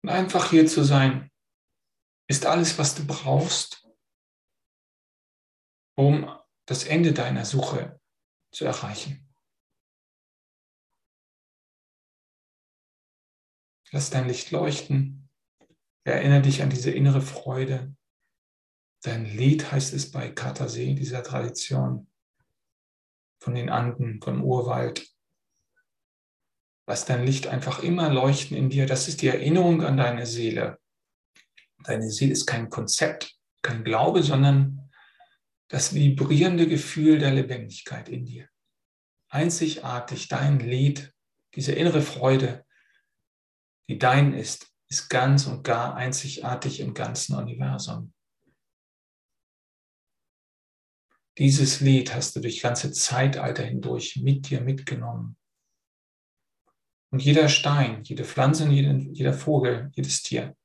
[0.10, 1.32] Einfach hier zu sein,
[2.28, 3.88] ist alles, was du brauchst,
[5.96, 6.30] um
[6.66, 8.00] das Ende deiner Suche
[8.52, 9.28] zu erreichen.
[13.92, 15.30] Lass dein Licht leuchten.
[16.06, 17.94] Erinnere dich an diese innere Freude.
[19.04, 22.10] Dein Lied heißt es bei Katasee, dieser Tradition
[23.40, 25.11] von den Anden, vom Urwald.
[26.88, 28.86] Lass dein Licht einfach immer leuchten in dir.
[28.86, 30.80] Das ist die Erinnerung an deine Seele.
[31.84, 34.90] Deine Seele ist kein Konzept, kein Glaube, sondern
[35.68, 38.50] das vibrierende Gefühl der Lebendigkeit in dir.
[39.30, 41.14] Einzigartig dein Lied,
[41.56, 42.66] diese innere Freude,
[43.88, 48.14] die dein ist, ist ganz und gar einzigartig im ganzen Universum.
[51.38, 55.38] Dieses Lied hast du durch ganze Zeitalter hindurch mit dir mitgenommen.
[57.12, 60.56] Und jeder Stein, jede Pflanze, jeder Vogel, jedes Tier,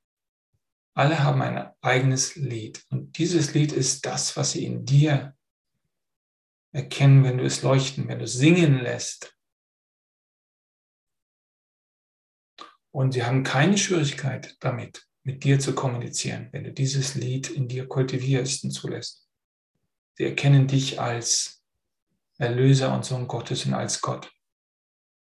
[0.94, 2.84] alle haben ein eigenes Lied.
[2.88, 5.36] Und dieses Lied ist das, was sie in dir
[6.72, 9.36] erkennen, wenn du es leuchten, wenn du es singen lässt.
[12.92, 17.68] Und sie haben keine Schwierigkeit damit, mit dir zu kommunizieren, wenn du dieses Lied in
[17.68, 19.28] dir kultivierst und zulässt.
[20.14, 21.62] Sie erkennen dich als
[22.38, 24.32] Erlöser und Sohn Gottes und als Gott.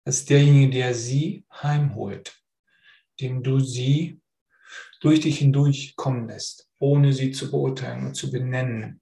[0.03, 2.41] Als derjenige, der sie heimholt,
[3.19, 4.19] dem du sie
[4.99, 9.01] durch dich hindurch kommen lässt, ohne sie zu beurteilen und zu benennen.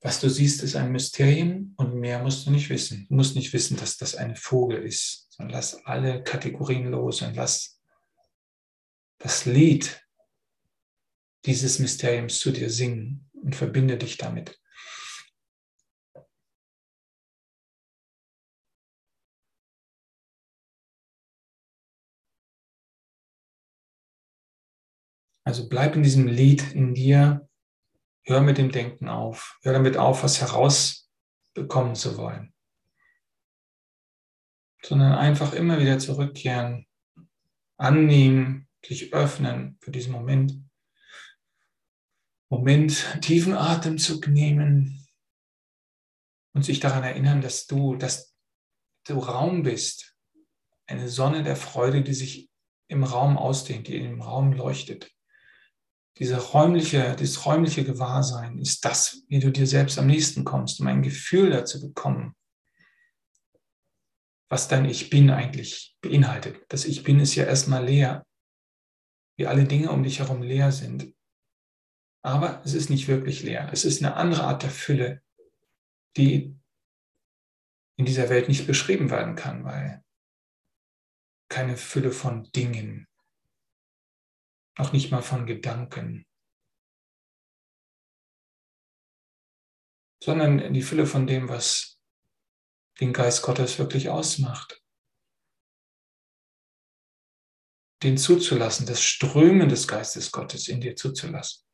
[0.00, 3.06] Was du siehst, ist ein Mysterium und mehr musst du nicht wissen.
[3.08, 7.34] Du musst nicht wissen, dass das ein Vogel ist, sondern lass alle Kategorien los und
[7.34, 7.80] lass
[9.18, 10.00] das Lied
[11.44, 14.60] dieses Mysteriums zu dir singen und verbinde dich damit.
[25.46, 27.48] Also bleib in diesem Lied in dir,
[28.24, 32.52] hör mit dem Denken auf, hör damit auf, was herausbekommen zu wollen,
[34.82, 36.88] sondern einfach immer wieder zurückkehren,
[37.76, 40.60] annehmen, dich öffnen für diesen Moment.
[42.48, 45.06] Moment, tiefen Atemzug nehmen
[46.54, 48.34] und sich daran erinnern, dass du, dass
[49.04, 50.16] du Raum bist,
[50.88, 52.50] eine Sonne der Freude, die sich
[52.88, 55.15] im Raum ausdehnt, die im Raum leuchtet
[56.18, 60.86] diese räumliche, dieses räumliche Gewahrsein ist das, wie du dir selbst am nächsten kommst, um
[60.86, 62.34] ein Gefühl dazu bekommen,
[64.48, 66.64] was dein Ich Bin eigentlich beinhaltet.
[66.68, 68.26] Das Ich Bin ist ja erstmal leer,
[69.36, 71.14] wie alle Dinge um dich herum leer sind.
[72.22, 73.68] Aber es ist nicht wirklich leer.
[73.72, 75.22] Es ist eine andere Art der Fülle,
[76.16, 76.56] die
[77.98, 80.02] in dieser Welt nicht beschrieben werden kann, weil
[81.48, 83.06] keine Fülle von Dingen,
[84.78, 86.26] noch nicht mal von Gedanken,
[90.22, 92.00] sondern die Fülle von dem, was
[93.00, 94.82] den Geist Gottes wirklich ausmacht.
[98.02, 101.64] Den zuzulassen, das Strömen des Geistes Gottes in dir zuzulassen.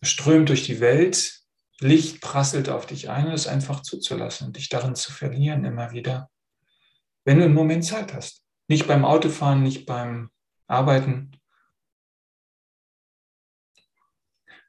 [0.00, 1.42] Es strömt durch die Welt,
[1.80, 5.92] Licht prasselt auf dich ein und es einfach zuzulassen und dich darin zu verlieren immer
[5.92, 6.30] wieder,
[7.24, 8.44] wenn du einen Moment Zeit hast.
[8.68, 10.30] Nicht beim Autofahren, nicht beim
[10.66, 11.32] arbeiten.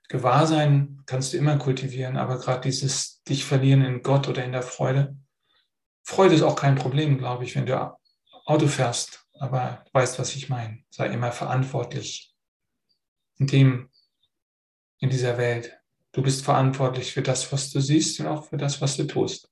[0.08, 4.62] Gewahrsein kannst du immer kultivieren, aber gerade dieses dich verlieren in Gott oder in der
[4.62, 5.18] Freude.
[6.04, 7.98] Freude ist auch kein Problem, glaube ich, wenn du
[8.46, 10.84] Auto fährst, aber weißt, was ich meine.
[10.90, 12.36] Sei immer verantwortlich
[13.38, 13.90] in dem,
[15.00, 15.78] in dieser Welt.
[16.12, 19.52] Du bist verantwortlich für das, was du siehst und auch für das, was du tust.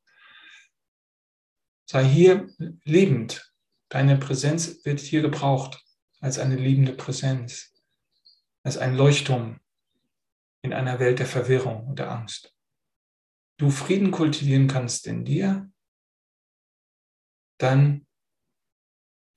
[1.86, 2.48] Sei hier
[2.84, 3.52] lebend.
[3.90, 5.83] Deine Präsenz wird hier gebraucht
[6.24, 7.74] als eine liebende Präsenz,
[8.64, 9.60] als ein Leuchtturm
[10.62, 12.56] in einer Welt der Verwirrung und der Angst.
[13.58, 15.70] Du Frieden kultivieren kannst in dir,
[17.60, 18.08] dann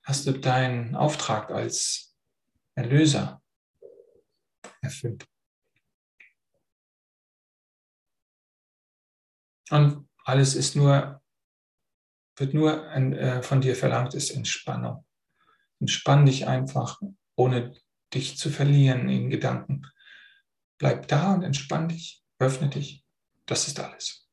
[0.03, 2.15] hast du deinen Auftrag als
[2.75, 3.41] Erlöser
[4.79, 5.27] erfüllt.
[9.69, 11.21] Und alles ist nur,
[12.37, 15.06] wird nur äh, von dir verlangt, ist Entspannung.
[15.79, 17.01] Entspann dich einfach,
[17.35, 17.73] ohne
[18.13, 19.83] dich zu verlieren in Gedanken.
[20.77, 23.03] Bleib da und entspann dich, öffne dich.
[23.45, 24.26] Das ist alles.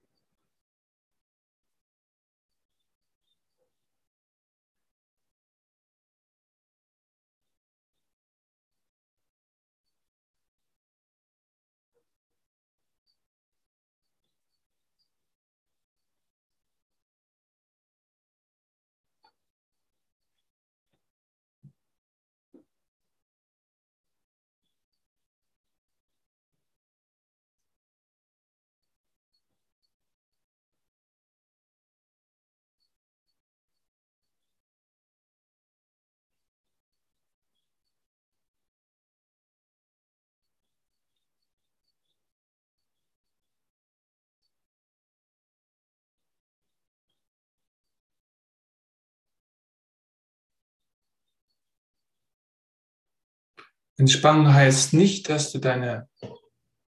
[53.97, 56.09] Entspannen heißt nicht, dass du deine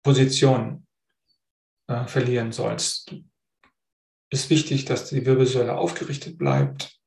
[0.03, 0.87] Position
[1.87, 3.13] äh, verlieren sollst.
[4.29, 6.99] Es ist wichtig, dass die Wirbelsäule aufgerichtet bleibt.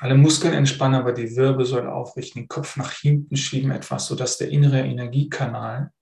[0.00, 4.48] Alle Muskeln entspannen, aber die Wirbelsäule aufrichten, den Kopf nach hinten schieben etwas, sodass der
[4.48, 5.92] innere Energiekanal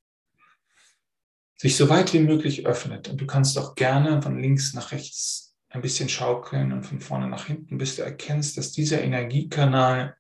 [1.57, 3.09] sich so weit wie möglich öffnet.
[3.09, 7.29] Und du kannst auch gerne von links nach rechts ein bisschen schaukeln und von vorne
[7.29, 10.17] nach hinten, bis du erkennst, dass dieser Energiekanal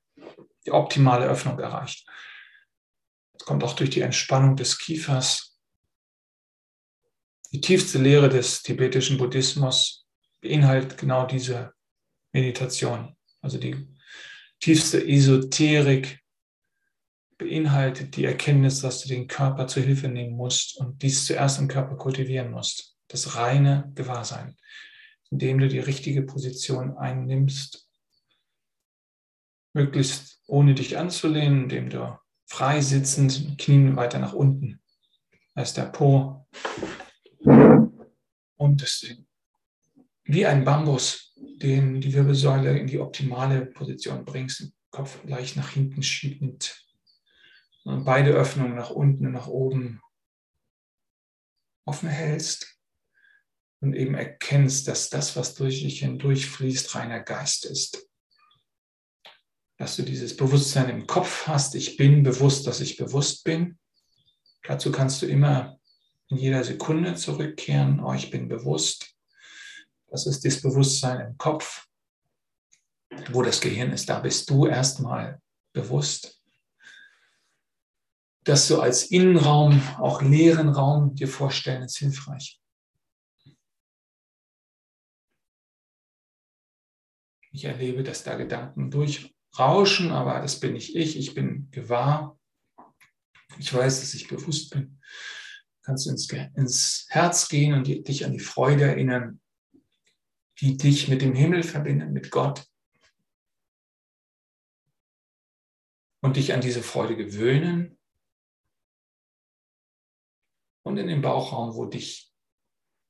[0.66, 2.06] die optimale Öffnung erreicht.
[3.34, 5.58] Das kommt auch durch die Entspannung des Kiefers.
[7.52, 10.06] Die tiefste Lehre des tibetischen Buddhismus
[10.40, 11.72] beinhaltet genau diese
[12.32, 13.16] Meditation.
[13.40, 13.88] Also die
[14.60, 16.20] tiefste Esoterik
[17.38, 21.68] beinhaltet die Erkenntnis, dass du den Körper zur Hilfe nehmen musst und dies zuerst im
[21.68, 22.96] Körper kultivieren musst.
[23.08, 24.56] Das reine Gewahrsein,
[25.30, 27.88] indem du die richtige Position einnimmst,
[29.74, 34.80] möglichst ohne dich anzulehnen, indem du frei sitzend, Knien weiter nach unten.
[35.54, 36.46] Ist der Po
[38.56, 39.04] und das
[40.24, 46.02] wie ein Bambus, den die Wirbelsäule in die optimale Position bringst, Kopf leicht nach hinten
[46.02, 46.86] schiebend
[47.86, 50.00] beide Öffnungen nach unten und nach oben
[51.84, 52.76] offen hältst
[53.80, 58.05] und eben erkennst, dass das, was durch dich hindurch fließt, reiner Geist ist.
[59.78, 63.78] Dass du dieses Bewusstsein im Kopf hast, ich bin bewusst, dass ich bewusst bin.
[64.64, 65.78] Dazu kannst du immer
[66.28, 69.14] in jeder Sekunde zurückkehren, oh, ich bin bewusst.
[70.08, 71.86] Das ist das Bewusstsein im Kopf.
[73.30, 75.40] Wo das Gehirn ist, da bist du erstmal
[75.72, 76.36] bewusst
[78.46, 82.60] das so als Innenraum, auch leeren Raum dir vorstellen, ist hilfreich.
[87.50, 88.90] Ich erlebe, dass da Gedanken
[89.56, 91.16] durchrauschen, aber das bin nicht ich.
[91.16, 92.38] Ich bin gewahr.
[93.58, 95.00] Ich weiß, dass ich bewusst bin.
[95.76, 99.40] Du kannst ins, ins Herz gehen und dich an die Freude erinnern,
[100.60, 102.66] die dich mit dem Himmel verbindet, mit Gott.
[106.22, 107.98] Und dich an diese Freude gewöhnen
[110.82, 112.32] und in den Bauchraum, wo dich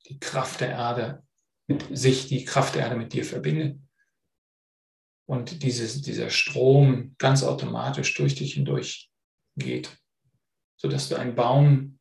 [0.06, 1.26] die Kraft der Erde
[1.66, 3.80] mit sich, die Kraft der Erde mit dir verbindet.
[5.28, 9.10] Und dieses, dieser Strom ganz automatisch durch dich hindurch
[9.56, 9.90] geht,
[10.76, 11.98] sodass du ein Baum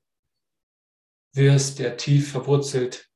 [1.33, 3.09] wirst, der tief verwurzelt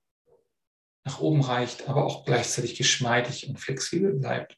[1.06, 4.58] nach oben reicht, aber auch gleichzeitig geschmeidig und flexibel bleibt.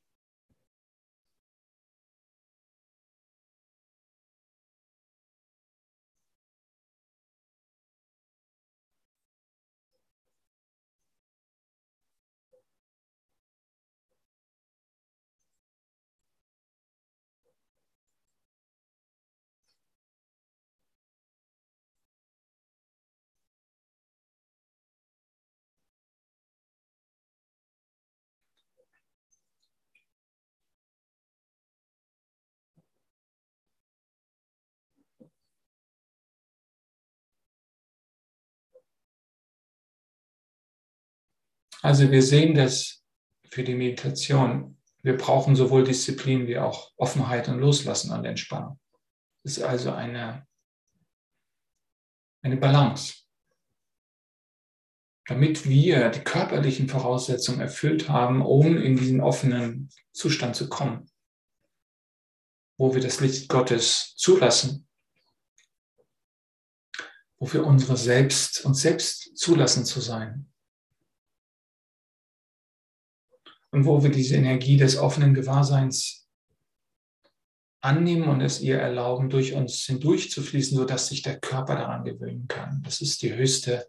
[41.82, 43.04] Also wir sehen das
[43.50, 44.78] für die Meditation.
[45.02, 48.80] Wir brauchen sowohl Disziplin wie auch Offenheit und Loslassen und Entspannung.
[49.44, 50.46] Es ist also eine,
[52.44, 53.16] eine Balance.
[55.26, 61.10] Damit wir die körperlichen Voraussetzungen erfüllt haben, um in diesen offenen Zustand zu kommen,
[62.78, 64.88] wo wir das Licht Gottes zulassen,
[67.40, 70.51] wo wir unsere selbst, uns selbst zulassen zu sein,
[73.72, 76.28] und wo wir diese Energie des offenen Gewahrseins
[77.82, 82.84] annehmen und es ihr erlauben, durch uns hindurchzufließen, sodass sich der Körper daran gewöhnen kann.
[82.84, 83.88] Das ist die höchste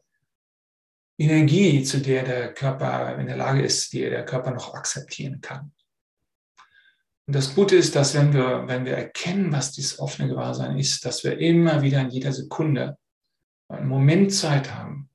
[1.19, 5.73] Energie, zu der der Körper in der Lage ist, die der Körper noch akzeptieren kann.
[7.27, 11.05] Und das Gute ist, dass wenn wir, wenn wir erkennen, was dieses offene Gewahrsein ist,
[11.05, 12.97] dass wir immer wieder in jeder Sekunde
[13.69, 15.11] einen Moment Zeit haben,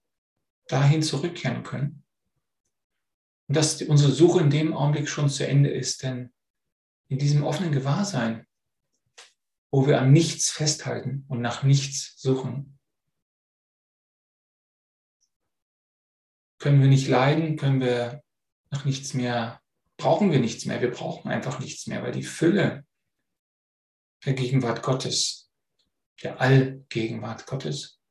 [0.68, 2.04] dahin zurückkehren können
[3.48, 6.34] und dass unsere Suche in dem Augenblick schon zu Ende ist, denn
[7.08, 8.46] in diesem offenen Gewahrsein,
[9.72, 12.78] wo wir an nichts festhalten und nach nichts suchen,
[16.60, 18.24] können wir nicht leiden, können wir
[18.72, 19.62] nach nichts mehr,
[19.96, 22.86] brauchen wir nichts mehr, wir brauchen einfach nichts mehr, weil die Fülle
[24.26, 25.50] der Gegenwart Gottes,
[26.24, 28.02] der Allgegenwart Gottes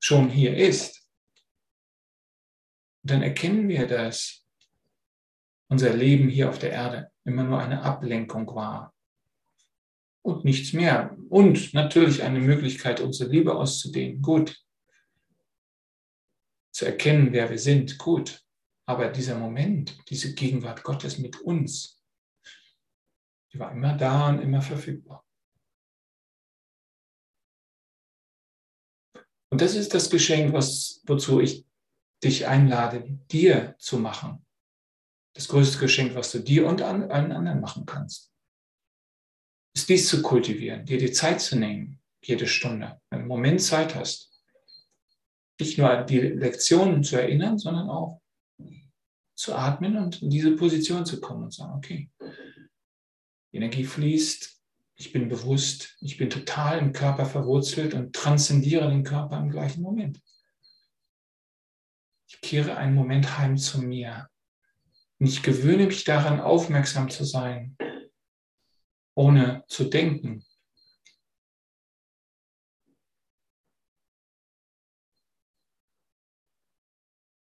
[0.00, 1.08] schon hier ist.
[3.02, 4.45] Und dann erkennen wir, dass
[5.68, 8.92] unser Leben hier auf der Erde immer nur eine Ablenkung war.
[10.22, 11.16] und nichts mehr.
[11.28, 14.22] Und natürlich eine Möglichkeit, unsere Liebe auszudehnen.
[14.22, 14.56] Gut.
[16.72, 17.96] Zu erkennen, wer wir sind.
[17.96, 18.44] Gut.
[18.86, 22.02] Aber dieser Moment, diese Gegenwart Gottes mit uns,
[23.52, 25.24] die war immer da und immer verfügbar.
[29.48, 31.66] Und das ist das Geschenk, was, wozu ich
[32.22, 34.45] dich einlade, dir zu machen.
[35.36, 38.32] Das größte Geschenk, was du dir und allen anderen machen kannst
[39.76, 43.60] ist dies zu kultivieren, dir die Zeit zu nehmen, jede Stunde, wenn du einen Moment
[43.60, 44.32] Zeit hast,
[45.60, 48.22] nicht nur an die Lektionen zu erinnern, sondern auch
[49.34, 52.10] zu atmen und in diese Position zu kommen und sagen, okay,
[53.52, 54.58] die Energie fließt,
[54.94, 59.82] ich bin bewusst, ich bin total im Körper verwurzelt und transzendiere den Körper im gleichen
[59.82, 60.22] Moment.
[62.28, 64.30] Ich kehre einen Moment heim zu mir.
[65.18, 67.76] Und ich gewöhne mich daran, aufmerksam zu sein,
[69.16, 70.44] ohne zu denken,